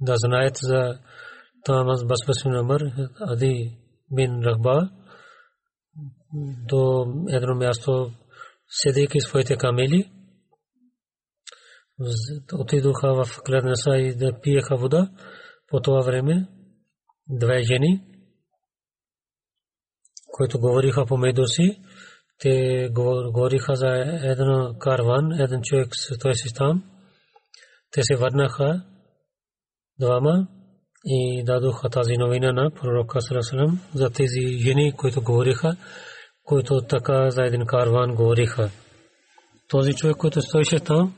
да 0.00 0.14
знаят 0.16 0.56
за 0.62 0.98
Тамаз 1.64 2.04
Басбас 2.04 2.44
бин 2.44 2.54
Амр, 2.54 2.80
Ади 3.20 3.78
бин 4.14 4.42
Рахба, 4.42 4.90
до 6.68 7.06
едно 7.28 7.54
място, 7.54 8.10
седейки 8.68 9.20
своите 9.20 9.56
камели, 9.56 10.10
отидоха 12.52 13.24
в 13.24 13.42
кладенеса 13.44 13.96
и 13.96 14.14
да 14.14 14.40
пиеха 14.40 14.76
вода. 14.76 15.10
По 15.68 15.80
това 15.80 16.00
време 16.00 16.48
две 17.28 17.62
жени, 17.62 18.02
които 20.36 20.60
говориха 20.60 21.06
помежду 21.06 21.46
си, 21.46 21.80
те 22.38 22.88
говориха 23.32 23.74
за 23.74 23.88
един 24.22 24.78
карван, 24.78 25.32
един 25.40 25.60
човек 25.62 25.88
той 26.20 26.34
си 26.34 26.54
там. 26.54 26.84
Те 27.90 28.02
се 28.02 28.16
върнаха 28.16 28.82
двама 30.00 30.46
и 31.04 31.44
дадоха 31.44 31.88
тази 31.88 32.16
новина 32.16 32.52
на 32.52 32.70
пророка 32.70 33.20
Салесалам 33.20 33.80
за 33.94 34.10
тези 34.10 34.58
жени, 34.58 34.92
които 34.96 35.22
говориха, 35.22 35.76
които 36.44 36.80
така 36.88 37.30
за 37.30 37.42
един 37.42 37.66
карван 37.66 38.14
говориха. 38.14 38.70
Този 39.68 39.94
човек, 39.94 40.16
който 40.16 40.42
стоеше 40.42 40.80
там, 40.80 41.14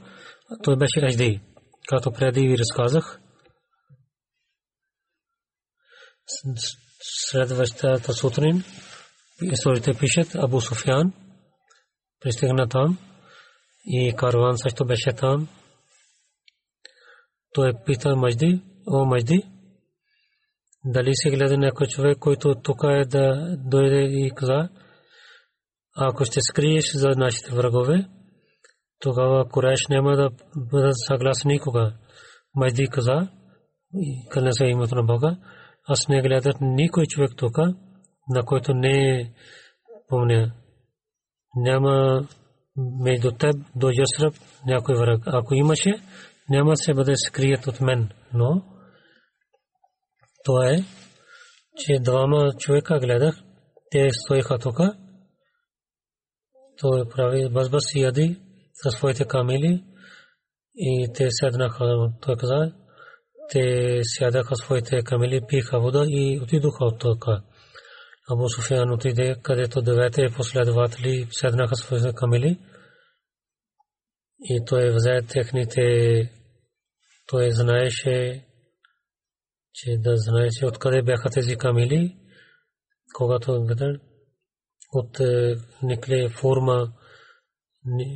той 0.63 0.77
беше 0.77 1.01
Ажди, 1.01 1.41
като 1.89 2.13
преди 2.13 2.49
ви 2.49 2.59
разказах. 2.59 3.21
Следващата 7.01 8.13
сутрин 8.13 8.65
историте 9.43 9.93
пишат 10.01 10.35
Абу 10.35 10.61
Суфян 10.61 11.13
пристигна 12.21 12.69
там 12.69 12.99
и 13.85 14.15
карван 14.17 14.59
също 14.59 14.85
беше 14.85 15.13
там. 15.13 15.49
Той 17.55 17.73
пита 17.87 18.17
Мажди, 18.17 18.63
о 18.87 19.05
Мажди, 19.05 19.43
дали 20.85 21.11
се 21.15 21.31
гледа 21.31 21.59
някой 21.59 21.87
човек, 21.87 22.19
който 22.19 22.55
тук 22.63 22.83
е 22.85 23.05
да 23.05 23.57
дойде 23.59 24.03
и 24.03 24.31
каза, 24.37 24.69
ако 25.97 26.25
ще 26.25 26.41
скриеш 26.41 26.93
за 26.95 27.09
нашите 27.09 27.55
врагове, 27.55 28.09
тогава 29.01 29.49
Куреш 29.49 29.87
няма 29.91 30.17
да 30.17 30.31
бъдат 30.57 30.95
съгласни 31.07 31.53
никога. 31.53 31.95
Майди 32.55 32.87
каза, 32.87 33.29
къде 34.31 34.53
се 34.53 34.67
името 34.67 34.95
на 34.95 35.03
Бога, 35.03 35.37
аз 35.89 36.09
не 36.09 36.23
гледат 36.23 36.57
никой 36.61 37.07
човек 37.07 37.31
тук, 37.37 37.57
на 38.29 38.45
който 38.45 38.75
не 38.75 39.31
помня. 40.09 40.53
Няма 41.57 42.27
между 42.77 43.31
теб 43.31 43.57
до 43.77 43.91
Ясраб 43.91 44.35
някой 44.67 44.97
враг. 44.97 45.23
Ако 45.27 45.55
имаше, 45.55 46.03
няма 46.51 46.77
се 46.77 46.95
бъде 46.95 47.13
скрият 47.17 47.67
от 47.67 47.81
мен. 47.81 48.09
Но 48.35 48.63
това 50.45 50.71
е, 50.71 50.77
че 51.77 52.03
двама 52.03 52.53
човека 52.59 52.99
гледах, 52.99 53.43
те 53.91 54.09
стоиха 54.11 54.59
тук, 54.59 54.79
той 56.81 57.09
прави 57.09 57.49
базбас 57.51 57.95
и 57.95 58.01
яди 58.01 58.37
със 58.75 58.95
своите 58.95 59.25
камили 59.25 59.85
и 60.75 61.09
те 61.15 61.27
седнаха, 61.31 62.13
той 62.21 62.37
каза, 62.37 62.73
те 63.51 64.01
сядаха 64.03 64.57
своите 64.57 65.03
камили, 65.03 65.41
пиха 65.49 65.81
вода 65.81 66.05
и 66.09 66.41
отидоха 66.43 66.85
от 66.85 66.99
тока. 66.99 67.43
Абу 68.31 68.49
Суфиан 68.49 68.93
отиде, 68.93 69.37
където 69.43 69.83
девете 69.83 70.29
последователи 70.37 71.29
седнаха 71.31 71.77
своите 71.77 72.13
камили 72.15 72.59
и 74.41 74.65
той 74.67 74.91
взе 74.91 75.21
техните, 75.29 75.83
той 77.27 77.51
знаеше, 77.51 78.47
че 79.73 79.97
да 79.99 80.17
знаеше 80.17 80.67
откъде 80.67 81.03
бяха 81.03 81.31
тези 81.31 81.57
камили, 81.57 82.17
когато 83.15 83.67
от 84.93 85.21
никле 85.83 86.29
форма 86.29 86.93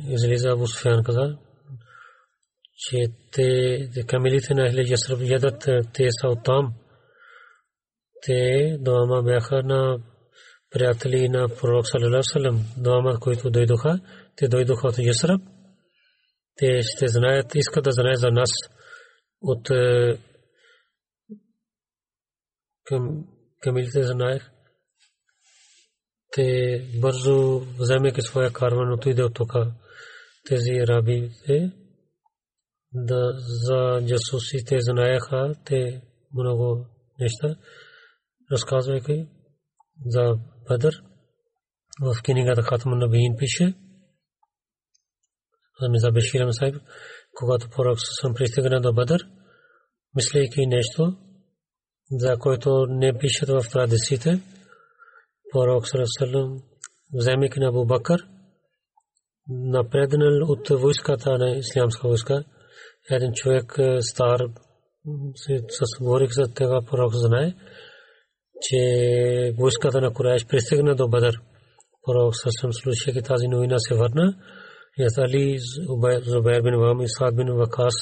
излиза 0.07 0.49
Абу 0.49 0.67
Суфиан 0.67 1.03
каза, 1.03 1.37
че 2.75 2.97
те 3.31 4.05
камилите 4.07 4.53
на 4.53 4.69
Ахли 4.69 4.91
Ясраб 4.91 5.19
ядат 5.21 5.61
те 5.93 6.07
са 6.21 6.27
оттам. 6.27 6.73
Те 8.25 8.77
двама 8.79 9.23
бяха 9.23 9.63
на 9.63 9.99
приятели 10.69 11.29
на 11.29 11.49
пророк 11.49 11.85
салам, 11.87 12.65
двама, 12.77 13.19
които 13.19 13.49
дойдоха, 13.49 13.99
те 14.35 14.47
дойдоха 14.47 14.87
от 14.87 14.97
Ясраб. 14.97 15.41
Те 16.55 16.81
ще 16.81 17.07
знаят, 17.07 17.55
искат 17.55 17.83
да 17.83 17.91
знаят 17.91 18.19
за 18.19 18.31
нас 18.31 18.49
от 19.41 19.67
камилите 23.59 24.03
знаех. 24.03 24.49
Те 26.31 26.79
бързо 27.01 27.59
вземеки 27.79 28.21
своя 28.21 28.53
карван 28.53 28.93
отиде 28.93 29.23
от 29.23 29.33
тук. 29.33 29.53
Тези 30.47 30.87
рабите 30.87 31.71
да 32.93 33.33
за 33.37 34.01
джасусите 34.07 34.77
знаеха 34.79 35.53
те 35.65 36.01
много 36.33 36.85
неща, 37.19 37.55
разказвайки 38.51 39.27
за 40.05 40.35
Бадър. 40.69 41.03
В 42.01 42.23
книгата 42.23 42.61
Хатман 42.61 42.99
Набиин 42.99 43.35
пише, 43.37 43.73
Миза 45.89 46.11
Бешир 46.11 46.45
Масайб, 46.45 46.75
когато 47.35 47.69
пророк 47.69 47.97
съм 48.21 48.33
пристигна 48.33 48.81
до 48.81 48.93
Бадър, 48.93 49.27
мислейки 50.15 50.67
нещо, 50.67 51.17
за 52.11 52.37
което 52.39 52.85
не 52.89 53.17
пишат 53.17 53.49
в 53.49 53.69
традициите, 53.71 54.39
пророк 55.51 55.87
Сарасалам, 55.87 56.61
вземайки 57.13 57.59
на 57.59 57.67
Абу 57.67 57.85
Бакър, 57.85 58.27
напреднал 59.49 60.51
от 60.51 60.69
войската 60.69 61.37
на 61.37 61.57
ислямска 61.57 62.07
войска, 62.07 62.43
един 63.09 63.33
човек 63.33 63.75
е, 63.77 64.01
стар, 64.01 64.39
с 65.69 65.99
говорих 65.99 66.31
за 66.31 66.53
това 66.53 66.81
пророк 66.81 67.11
знае, 67.13 67.53
че 68.63 69.53
войската 69.57 70.01
на 70.01 70.13
Курайш 70.13 70.45
пристигна 70.45 70.95
до 70.95 71.07
Бадър. 71.07 71.35
Пророк 72.05 72.33
Сарасалам 72.35 72.73
слушайки 72.73 73.21
тази 73.21 73.47
новина 73.47 73.79
се 73.79 73.95
върна, 73.95 74.35
и 74.97 75.07
Али 75.17 75.57
Зубайр 76.25 76.61
бин 76.61 76.75
Вам 76.79 77.01
и 77.01 77.09
Сад 77.09 77.35
бин 77.35 77.53
Вакас 77.53 77.93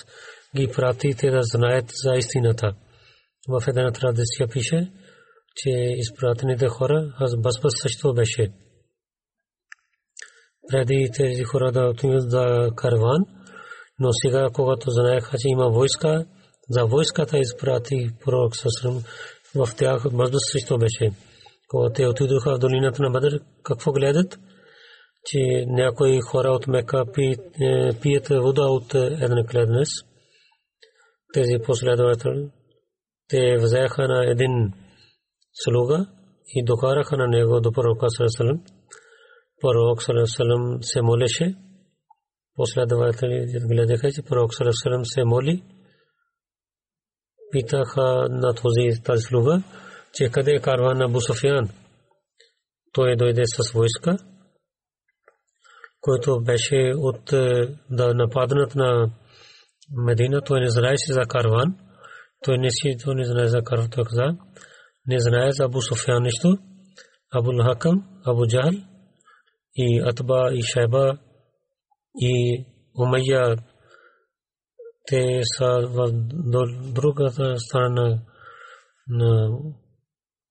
ги 0.56 0.68
прати 0.76 1.16
те 1.18 1.30
да 1.32 1.40
знаят 1.42 1.86
за 2.04 2.16
истината. 2.16 2.74
В 3.50 3.64
една 3.68 3.92
традиция 3.92 4.48
пише, 4.48 4.92
че 5.56 5.70
изпратените 5.98 6.68
хора, 6.68 7.14
аз 7.20 7.36
Басбас 7.38 7.74
също 7.82 8.14
беше. 8.14 8.52
Преди 10.68 11.10
тези 11.14 11.44
хора 11.44 11.72
да 11.72 11.90
отидат 11.90 12.32
за 12.32 12.70
карван, 12.76 13.26
но 14.00 14.10
сега, 14.12 14.50
когато 14.54 14.90
знаеха, 14.90 15.38
че 15.38 15.48
има 15.48 15.70
войска, 15.70 16.26
за 16.70 16.86
войската 16.86 17.38
изпрати 17.38 18.10
пророк 18.26 18.56
Сасрам, 18.56 19.04
в 19.56 19.76
тях 19.78 20.04
Басбас 20.04 20.42
също 20.52 20.78
беше. 20.78 21.12
Когато 21.68 21.94
те 21.94 22.08
отидоха 22.08 22.56
в 22.56 22.60
долината 22.60 23.04
на 23.04 23.10
Бадър, 23.10 23.40
какво 23.64 23.92
гледат? 23.92 24.40
Че 25.26 25.66
някои 25.68 26.22
хора 26.22 26.50
от 26.50 26.68
Мека 26.68 27.06
пият 28.02 28.28
вода 28.28 28.62
от 28.62 28.94
един 28.96 29.46
кладенец. 29.46 29.90
Тези 31.34 31.58
последователи, 31.66 32.50
те 33.28 33.58
взеха 33.58 34.08
на 34.08 34.32
един 34.32 34.74
слуга 35.54 36.06
и 36.48 36.64
докараха 36.64 37.18
на 37.18 37.28
него 37.28 37.62
до 37.62 37.72
пророка 37.72 38.10
Салесалам. 38.10 38.64
Пророк 39.62 40.04
Салесалам 40.04 40.78
се 40.82 41.02
молеше. 41.02 41.56
Последователи 42.56 43.60
гледаха, 43.70 44.12
че 44.12 44.22
пророк 44.22 44.56
Салесалам 44.56 45.06
се 45.06 45.24
моли. 45.24 45.64
Питаха 47.52 48.28
на 48.30 48.54
този 48.54 49.04
тази 49.04 49.22
слуга, 49.22 49.64
че 50.14 50.30
къде 50.30 50.52
е 50.52 50.62
карван 50.62 50.98
на 50.98 51.10
Бусофиян. 51.10 51.70
Той 52.94 53.16
дойде 53.16 53.44
с 53.46 53.72
войска, 53.74 54.18
който 56.02 56.42
беше 56.42 56.94
от 56.96 57.26
да 57.90 58.14
нападнат 58.14 58.76
на 58.76 59.12
Медина. 60.06 60.42
Той 60.42 60.60
не 60.60 60.70
знаеше 60.70 61.14
за 61.14 61.22
карван. 61.22 61.76
Той 62.44 62.58
не 62.58 62.70
си, 62.70 62.98
той 63.04 63.16
не 63.16 63.26
знае 63.26 63.48
за 63.48 63.62
карван. 63.64 63.90
Той 63.90 64.04
каза, 64.04 64.38
не 65.08 65.20
знае 65.20 65.52
за 65.52 65.64
Абу 65.64 65.80
нещо, 66.22 66.58
Абу 67.34 67.52
Хакам, 67.64 68.04
Абу 68.26 68.48
Джахал 68.48 68.72
и 69.76 70.02
Атба 70.10 70.54
и 70.54 70.62
Шайба 70.62 71.18
и 72.16 72.66
Умайя 73.00 73.56
те 75.06 75.42
са 75.58 75.88
в 75.88 76.12
другата 76.94 77.60
страна 77.60 78.20
на 79.08 79.60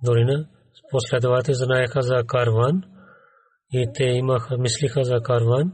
долина. 0.04 0.48
Последователи 0.90 1.54
знаеха 1.54 2.02
за 2.02 2.24
карван 2.26 2.82
и 3.72 3.90
те 3.94 4.04
имаха, 4.04 4.58
мислиха 4.58 5.04
за 5.04 5.20
карван. 5.22 5.72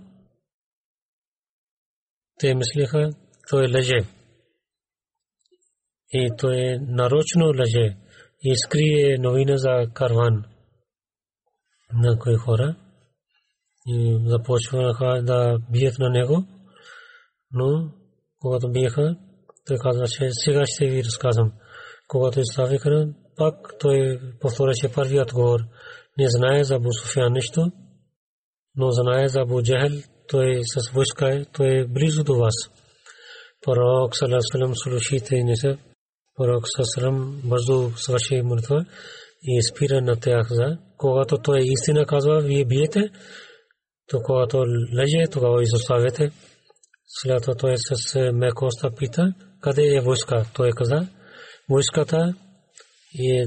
Те 2.39 2.55
мислиха, 2.55 3.11
той 3.51 3.67
лъже. 3.75 4.01
И 6.11 6.31
той 6.39 6.79
нарочно 6.81 7.47
лъже 7.47 7.97
и 8.43 8.57
скрие 8.57 9.19
новина 9.19 9.57
за 9.57 9.93
карван. 9.95 10.45
на 11.93 12.19
кои 12.19 12.35
хора 12.35 12.77
и 13.87 14.19
започваха 14.27 15.23
да 15.23 15.59
бият 15.71 15.99
на 15.99 16.11
него, 16.11 16.45
но 17.51 17.93
когато 18.42 18.72
биеха, 18.72 19.16
той 19.68 19.78
казва, 19.78 20.08
че 20.08 20.30
сега 20.32 20.62
ще 20.66 20.86
ви 20.86 21.04
разказвам. 21.04 21.52
Когато 22.08 22.40
изставиха, 22.40 23.08
пак 23.38 23.56
той 23.80 24.20
повторяше 24.40 24.94
първият 24.96 25.34
говор. 25.34 25.60
Не 26.18 26.26
знае 26.30 26.64
за 26.64 26.76
Абу 26.76 26.90
Суфян 26.94 27.34
нищо, 27.34 27.72
но 28.76 28.92
знае 28.92 29.28
за 29.28 29.42
Абу 29.42 29.62
Джахел, 29.64 29.98
той 30.28 30.60
с 30.64 30.90
войска 30.90 31.36
е, 31.36 31.46
той 31.46 31.68
е 31.68 31.88
близо 31.88 32.24
до 32.24 32.36
вас. 32.36 32.54
Пророк 33.62 34.16
Салам 34.16 34.72
слушайте 34.76 35.44
не 35.44 35.56
се. 35.56 35.78
Пророк 36.36 36.64
Салам 36.68 37.42
бързо 37.44 37.92
свърши 37.96 38.42
молитва 38.42 38.86
и 39.44 39.64
спира 39.64 40.02
на 40.02 40.20
тях 40.20 40.48
за. 40.50 40.78
Когато 40.98 41.38
той 41.38 41.60
истина 41.62 42.06
казва, 42.06 42.42
вие 42.42 42.66
биете, 42.66 43.10
то 44.08 44.20
когато 44.24 44.66
леже, 44.96 45.32
тогава 45.32 45.64
изоставяте. 45.64 46.32
След 47.08 47.44
това 47.44 47.56
той 47.56 47.74
с 47.78 48.32
мекоста 48.34 48.92
пита, 48.96 49.34
къде 49.62 49.96
е 49.96 50.02
войска? 50.02 50.46
Той 50.54 50.72
каза, 50.72 51.08
войската 51.70 52.34
е 53.20 53.46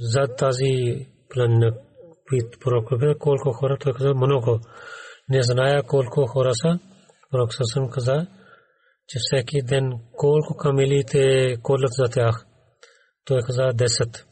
зад 0.00 0.36
тази 0.36 1.06
планина. 1.28 1.72
Пророк 2.60 2.88
колко 3.18 3.52
хора, 3.52 3.78
той 3.80 3.92
каза, 3.92 4.14
много. 4.14 4.60
Не 5.28 5.42
зная 5.42 5.82
колко 5.82 6.26
хора 6.26 6.50
са. 6.54 6.78
Пророк 7.30 7.54
Сасъм 7.54 7.90
каза, 7.90 8.26
че 9.08 9.18
всеки 9.20 9.62
ден 9.62 9.92
колко 10.16 10.56
камелите 10.56 11.56
колят 11.62 11.92
за 11.92 12.04
тях. 12.10 12.46
Той 13.24 13.40
каза 13.46 13.62
10. 13.62 14.24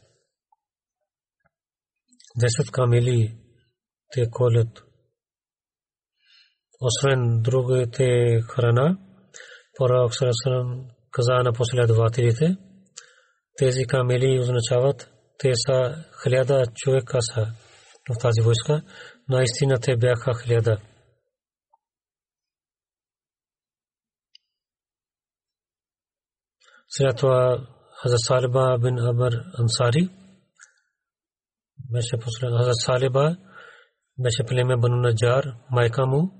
10 2.39 2.71
камели 2.71 3.37
те 4.11 4.29
колят. 4.31 4.83
Освен 6.80 7.42
другите 7.42 8.40
храна, 8.50 8.98
Пророк 9.78 10.14
Сасъм 10.14 10.86
каза 11.10 11.32
на 11.32 11.52
последователите, 11.52 12.56
тези 13.56 13.84
камели 13.86 14.40
означават, 14.40 15.10
те 15.38 15.52
са 15.54 16.04
хиляда 16.22 16.64
човека 16.74 17.18
са 17.20 17.46
в 18.10 18.18
тази 18.20 18.40
войска. 18.44 18.82
Наистина 19.28 19.78
те 19.80 19.96
бяха 19.96 20.32
хиляда. 20.44 20.78
след 26.90 27.16
това 27.16 27.66
Хазар 28.02 28.78
бин 28.78 28.98
Абар 28.98 29.32
Ансари 29.58 30.08
беше 31.92 32.16
послан 32.22 32.58
Хазар 32.58 33.36
беше 34.18 34.44
племе 34.48 34.76
Бану 34.76 34.96
Наджар 34.96 35.44
майка 35.70 36.06
му 36.06 36.39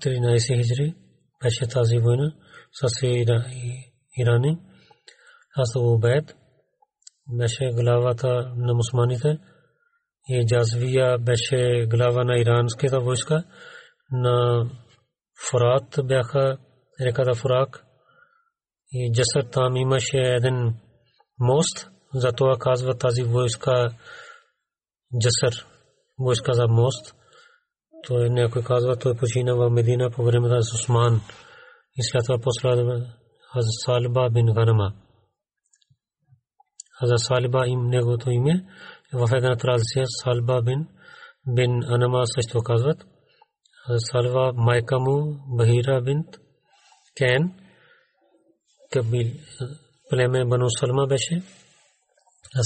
13 0.00 0.56
хиджри 0.56 0.94
беше 1.42 1.68
тази 1.68 1.98
война 1.98 2.34
с 2.72 3.06
Ирани. 4.18 4.58
Аз 5.56 5.76
Убед 5.76 6.36
беше 7.38 7.70
главата 7.74 8.52
на 8.56 8.74
мусманите 8.74 9.38
и 10.28 10.46
Джазвия 10.46 11.18
беше 11.18 11.86
глава 11.90 12.24
на 12.24 12.38
иранската 12.38 13.00
войска. 13.00 13.44
На 14.12 14.66
Фурат 15.50 15.98
бяха 16.04 16.58
реката 17.00 17.34
Фурак 17.34 17.84
и 18.92 19.12
Джасър 19.12 19.50
там 19.52 19.76
имаше 19.76 20.18
един 20.18 20.74
мост, 21.40 21.90
затова 22.14 22.56
казва 22.58 22.98
тази 22.98 23.22
войска 23.22 23.90
Джасър, 25.20 25.66
войска 26.18 26.52
за 26.52 26.68
мост. 26.68 27.14
Той 28.06 28.30
някой 28.30 28.62
казва, 28.62 28.96
той 28.96 29.14
почина 29.14 29.54
в 29.54 29.70
Медина 29.70 30.10
по 30.10 30.22
време 30.22 30.48
на 30.48 30.58
Усман 30.58 31.20
и 31.98 32.02
след 32.02 32.22
това 32.26 32.38
последва 32.38 32.94
Хазар 33.52 33.70
Салиба 33.84 34.30
бин 34.30 34.46
Ганама. 34.46 34.92
Хазар 36.98 37.16
Салиба 37.16 37.66
им 37.66 37.86
неговото 37.86 38.30
име 38.30 38.66
в 39.12 39.28
една 39.36 39.56
традиция 39.56 40.04
Салиба 40.06 40.62
бин 40.62 40.88
бин 41.48 41.82
Анама 41.84 42.22
също 42.26 42.62
казват. 42.62 43.06
Хазар 43.86 43.98
Салиба 43.98 44.52
майка 44.54 44.98
му 44.98 45.36
Бахира 45.56 46.02
бинт 46.02 46.26
Кен 47.18 47.54
кабил 48.92 49.28
племе 50.10 50.44
Бану 50.44 50.70
Салма 50.70 51.06
беше 51.06 51.42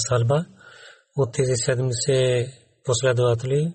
Салба 0.08 0.46
от 1.16 1.32
тези 1.32 1.52
70 1.52 2.52
последователи, 2.84 3.74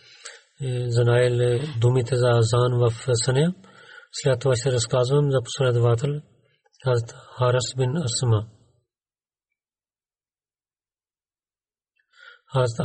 знаел 0.88 1.60
думите 1.80 2.16
за 2.16 2.28
Азан 2.28 2.78
в 2.78 2.92
съня. 3.24 3.54
След 4.12 4.40
това 4.40 4.56
ще 4.56 4.72
разказвам 4.72 5.30
за 5.30 5.38
последовател 5.42 6.20
Харас 7.38 7.74
бин 7.76 7.96
Асма. 7.96 8.46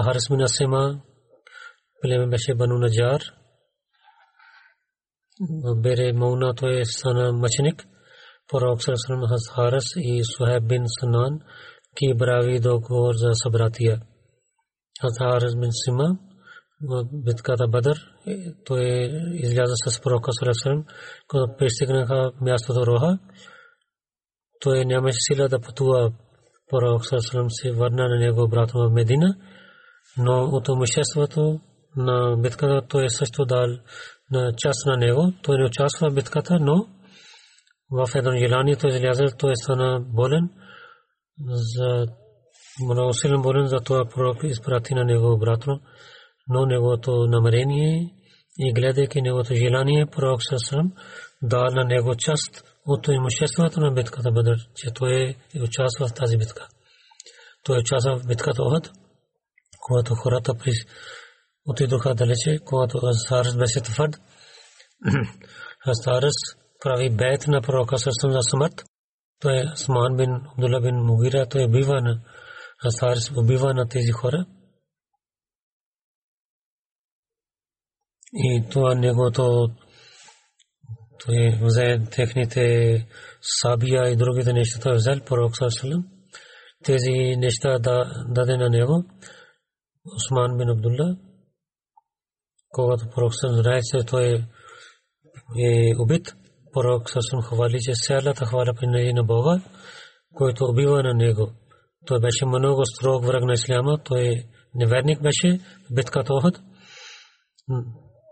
Харас 0.06 0.28
бин 0.30 0.42
Асма 0.42 1.02
племе 2.02 2.28
беше 2.28 2.56
Бану 2.56 2.78
Наджар. 2.78 3.22
Бере 5.76 6.14
Мауна 6.14 6.54
той 6.56 6.86
стана 6.86 7.34
мъченик. 7.34 7.86
Пророк 8.48 8.84
Сърсърм 8.84 9.22
Харас 9.56 9.86
и 9.98 10.24
Сухайб 10.24 10.64
бин 10.68 10.84
Санан 11.00 11.40
ки 11.98 12.14
брави 12.14 12.60
договор 12.60 13.14
за 13.16 13.30
събратия. 13.34 14.02
Харас 15.18 15.56
бин 15.56 15.70
Сима 15.72 16.18
битката 17.14 17.68
Бадър, 17.68 17.98
той 18.66 18.84
изляза 19.34 19.74
с 19.88 20.02
пророка 20.02 20.32
Сарасалам, 20.34 20.86
когато 21.28 21.58
пристигнаха 21.58 22.32
мястото 22.42 22.88
Роха, 22.88 23.20
той 24.60 24.86
нямаше 24.86 25.18
сила 25.20 25.48
да 25.50 25.60
пътува 25.60 26.12
пророк 26.70 27.06
Сарасалам 27.06 27.48
се 27.50 27.72
върна 27.72 28.10
на 28.10 28.20
него 28.20 28.44
обратно 28.44 28.90
в 28.90 28.94
Медина, 28.94 29.36
но 30.18 30.44
от 30.44 30.68
имуществото 30.68 31.60
на 31.96 32.38
битката 32.38 32.88
той 32.88 33.10
също 33.10 33.46
дал 33.46 33.68
на 34.32 34.54
част 34.58 34.86
на 34.86 34.98
него. 34.98 35.34
Той 35.44 35.58
не 35.58 35.66
участва 35.66 36.10
в 36.10 36.14
битката, 36.14 36.60
но 36.60 36.88
в 37.92 38.16
едно 38.16 38.32
желание 38.38 38.76
той 38.76 38.90
излязъл, 38.90 39.28
той 39.40 39.56
стана 39.56 40.00
болен, 40.00 40.50
за 41.50 42.08
много 42.90 43.14
силен 43.14 43.42
болен, 43.42 43.68
за 43.68 43.80
това 43.80 44.06
пророк 44.06 44.44
изпрати 44.44 44.94
на 44.94 45.06
него 45.06 45.34
обратно 45.34 45.82
но 46.49 46.67
неговото 46.67 47.27
намерение 47.27 48.15
и 48.59 48.73
гледайки 48.73 49.23
неговото 49.23 49.55
желание, 49.55 50.07
пророк 50.07 50.41
Сасрам 50.43 50.93
дал 51.43 51.65
на 51.71 51.85
него 51.85 52.15
част 52.17 52.65
от 52.87 53.09
имуществото 53.09 53.81
на 53.81 53.93
битката 53.93 54.33
Бадър, 54.33 54.59
че 54.75 54.91
той 54.95 55.37
е 55.55 55.63
участва 55.63 56.09
в 56.09 56.15
тази 56.15 56.37
битка. 56.37 56.69
Той 57.65 57.79
участва 57.79 58.17
в 58.19 58.27
битката 58.27 58.63
Охад, 58.63 58.91
когато 59.81 60.15
хората 60.15 60.55
отидоха 61.67 62.15
далече, 62.15 62.59
когато 62.65 63.01
Азарс 63.03 63.57
беше 63.57 63.81
твърд. 63.81 64.17
Азарс 65.87 66.35
прави 66.83 67.11
бейт 67.11 67.47
на 67.49 67.63
пророка 67.63 67.99
Сасрам 67.99 68.33
за 68.33 68.43
смърт. 68.43 68.85
Той 69.41 69.57
е 69.57 69.65
Асман 69.73 70.17
бин 70.17 70.31
Абдулла 70.53 70.81
бин 70.81 70.97
Мугира, 70.97 71.47
той 71.47 71.65
убива 71.65 72.01
на 72.01 72.21
Азарс, 72.85 73.31
убива 73.37 73.75
на 73.75 73.89
тези 73.89 74.11
хора. 74.11 74.47
И 78.37 78.65
това 78.71 78.95
негото 78.95 79.69
той 81.25 81.59
взе 81.63 81.99
техните 82.11 83.07
сабия 83.61 84.09
и 84.09 84.17
другите 84.17 84.53
неща 84.53 84.81
той 84.81 84.97
взел 84.97 85.21
пророк 85.27 85.53
Салам. 85.57 86.05
Тези 86.85 87.37
неща 87.37 87.79
да 87.79 88.25
даде 88.29 88.57
на 88.57 88.71
него 88.71 89.05
Осман 90.17 90.59
бин 90.59 90.69
Абдулла. 90.69 91.17
Когато 92.69 93.09
пророк 93.15 93.35
Салам 93.35 93.57
знае, 93.57 93.81
че 93.83 94.07
той 94.07 94.45
е 95.59 95.95
убит, 95.99 96.35
пророк 96.73 97.11
Салам 97.11 97.43
хвали, 97.43 97.79
че 97.81 97.93
цялата 98.07 98.47
хваля 98.47 98.75
при 98.75 99.13
на 99.13 99.25
Бога, 99.25 99.61
който 100.35 100.65
убива 100.65 101.03
на 101.03 101.15
него. 101.15 101.51
Той 102.07 102.21
беше 102.21 102.47
много 102.47 102.85
строг 102.85 103.25
враг 103.25 103.45
на 103.45 103.53
Исляма, 103.53 103.99
той 104.05 104.45
неверник 104.75 105.23
беше 105.23 105.61
в 105.91 105.95
битката 105.95 106.35
Охот 106.35 106.61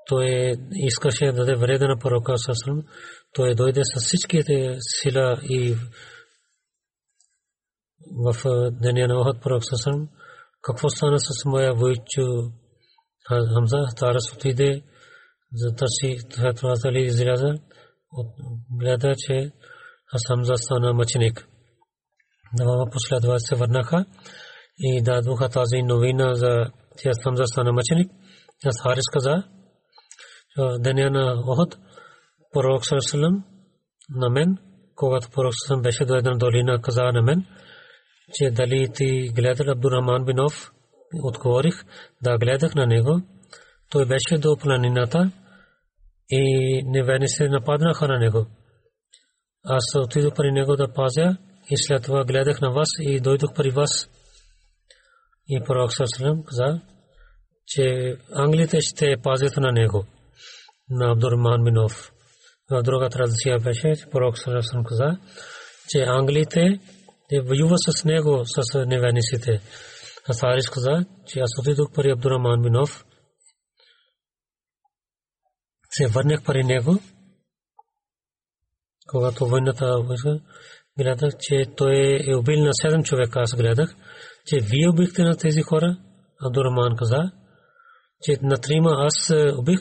той 0.09 0.55
искаше 0.73 1.25
да 1.25 1.33
даде 1.33 1.55
вреда 1.55 1.89
на 1.89 1.99
пророка 1.99 2.39
Сасрам. 2.39 2.83
Той 3.33 3.55
дойде 3.55 3.81
с 3.85 4.05
всичките 4.05 4.77
сила 4.81 5.41
и 5.43 5.77
в 8.11 8.35
деня 8.71 9.09
на 9.09 9.21
Охот 9.21 9.43
пророк 9.43 9.63
Сасрам. 9.65 10.09
Какво 10.63 10.89
стана 10.89 11.19
с 11.19 11.45
моя 11.45 11.75
войчо 11.75 12.53
Хамза? 13.29 13.79
Тарас 13.99 14.33
отиде 14.33 14.83
за 15.53 15.75
търси 15.77 16.17
това 16.57 16.75
дали 16.83 17.03
изляза. 17.03 17.55
Гледа, 18.81 19.15
че 19.19 19.53
аз 20.13 20.23
Хамза 20.29 20.57
стана 20.57 20.93
мъченик. 20.93 21.49
Двама 22.57 22.87
последователи 22.93 23.47
се 23.47 23.55
върнаха 23.55 24.05
и 24.79 25.03
дадоха 25.03 25.49
тази 25.49 25.83
новина 25.83 26.35
за 26.35 26.65
тя 26.97 27.11
Хамза 27.25 27.45
стана 27.47 27.73
мъченик. 27.73 28.13
Аз 28.67 28.83
Харис 28.83 29.05
каза, 29.13 29.45
деня 30.79 31.11
на 31.11 31.43
Охот, 31.47 31.77
пророк 32.53 32.87
Сърсалам 32.87 33.45
на 34.11 34.31
мен, 34.31 34.59
когато 34.95 35.31
пророк 35.31 35.53
Сърсалам 35.55 35.83
беше 35.83 36.05
до 36.05 36.15
една 36.15 36.35
долина, 36.35 36.81
каза 36.83 37.03
на 37.03 37.23
мен, 37.23 37.47
че 38.33 38.51
дали 38.51 38.89
ти 38.95 39.29
гледал 39.35 39.73
Абдураман 39.73 40.25
Бинов, 40.25 40.73
отговорих, 41.23 41.75
да 42.23 42.39
гледах 42.39 42.75
на 42.75 42.87
него. 42.87 43.21
Той 43.91 44.07
беше 44.07 44.39
до 44.39 44.57
планината 44.57 45.31
и 46.31 46.83
невени 46.87 47.29
се 47.29 47.49
нападнаха 47.49 48.09
на 48.09 48.19
него. 48.19 48.47
Аз 49.65 49.85
отидох 49.95 50.35
при 50.35 50.53
него 50.53 50.77
да 50.77 50.93
пазя 50.93 51.37
и 51.71 51.77
след 51.77 52.03
това 52.03 52.25
гледах 52.25 52.61
на 52.61 52.71
вас 52.71 52.89
и 53.01 53.21
дойдох 53.21 53.55
при 53.55 53.71
вас. 53.71 54.11
И 55.49 55.61
пророк 55.67 55.93
Сърсалам 55.93 56.45
каза, 56.45 56.81
че 57.67 58.17
англите 58.33 58.81
ще 58.81 59.17
пазят 59.23 59.57
на 59.57 59.73
него 59.73 60.07
на 60.91 61.13
Абдурман 61.13 61.63
Минов. 61.63 62.13
В 62.71 62.83
друга 62.83 63.09
традиция 63.09 63.59
беше, 63.59 63.95
пророк 64.11 64.39
Сарасан 64.39 64.85
каза, 64.85 65.19
че 65.89 65.99
англите 65.99 66.81
воюва 67.45 67.77
с 67.79 68.05
него, 68.05 68.43
с 68.45 68.85
невениците. 68.87 69.61
А 70.29 70.33
Сарис 70.33 70.71
каза, 70.71 71.05
че 71.27 71.41
аз 71.41 71.51
отидох 71.59 71.93
при 71.95 72.11
Абдурман 72.11 72.61
Минов, 72.61 73.05
се 75.91 76.07
върнах 76.07 76.45
при 76.45 76.65
него, 76.65 76.99
когато 79.09 79.47
войната 79.47 79.95
гледах, 80.99 81.35
че 81.41 81.67
той 81.77 82.21
е 82.29 82.37
убил 82.37 82.65
на 82.65 82.71
седем 82.75 83.03
човека, 83.03 83.41
аз 83.41 83.57
гледах, 83.57 83.97
че 84.47 84.61
вие 84.61 84.89
убихте 84.89 85.23
на 85.23 85.37
тези 85.37 85.63
хора, 85.63 85.97
Абдурман 86.47 86.97
каза, 86.97 87.33
че 88.23 88.39
на 88.43 88.57
трима 88.57 88.91
аз 88.93 89.33
убих, 89.59 89.81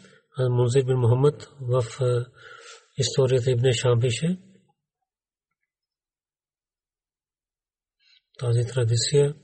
Мунзир 0.49 0.83
бин 0.83 0.97
Мухаммад 0.97 1.47
в 1.61 1.83
историята 2.97 3.51
Ибн 3.51 3.71
Шам 3.71 3.99
пише 3.99 4.37
тази 8.41 8.67
традиция 8.67 9.35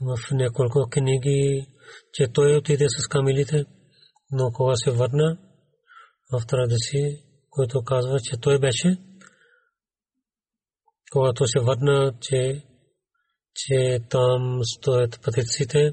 в 0.00 0.16
няколко 0.30 0.88
книги, 0.90 1.66
че 2.12 2.32
той 2.32 2.56
отиде 2.56 2.86
с 2.88 3.08
камилите, 3.08 3.64
но 4.30 4.52
кога 4.52 4.76
се 4.76 4.90
върна 4.90 5.38
в 6.32 6.46
традиции, 6.46 7.22
който 7.50 7.84
казва, 7.84 8.20
че 8.20 8.36
той 8.40 8.58
беше, 8.58 8.98
когато 11.12 11.46
се 11.46 11.60
върна, 11.60 12.12
че, 12.20 12.62
че 13.54 14.00
там 14.10 14.60
стоят 14.64 15.20
пътиците, 15.24 15.92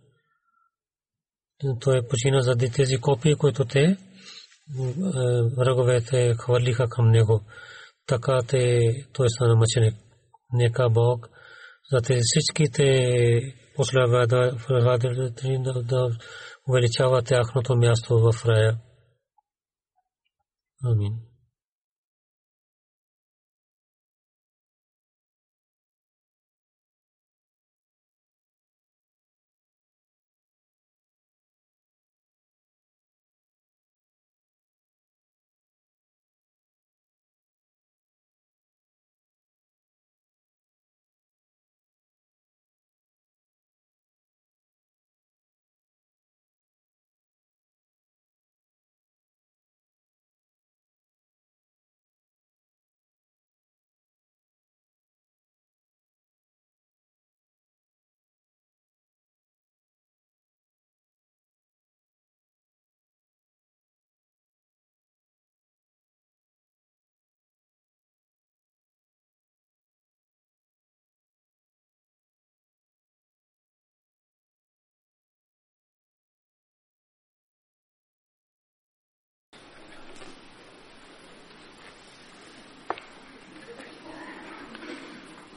той 1.79 2.07
почина 2.07 2.41
заради 2.41 2.71
тези 2.71 2.97
копии, 2.97 3.35
които 3.35 3.65
те 3.65 3.97
враговете 5.57 6.33
хвърлиха 6.39 6.89
към 6.89 7.11
него. 7.11 7.41
Така 8.07 8.39
те 8.47 8.79
той 9.13 9.29
стана 9.29 9.55
мъченик. 9.55 9.95
Нека 10.53 10.89
Бог 10.89 11.29
за 11.91 12.01
тези 12.01 12.21
всичките 12.23 12.83
последователи 13.75 15.31
да 15.83 16.09
увеличава 16.69 17.21
тяхното 17.21 17.75
място 17.75 18.19
в 18.19 18.45
рая. 18.45 18.77
Амин. 20.85 21.30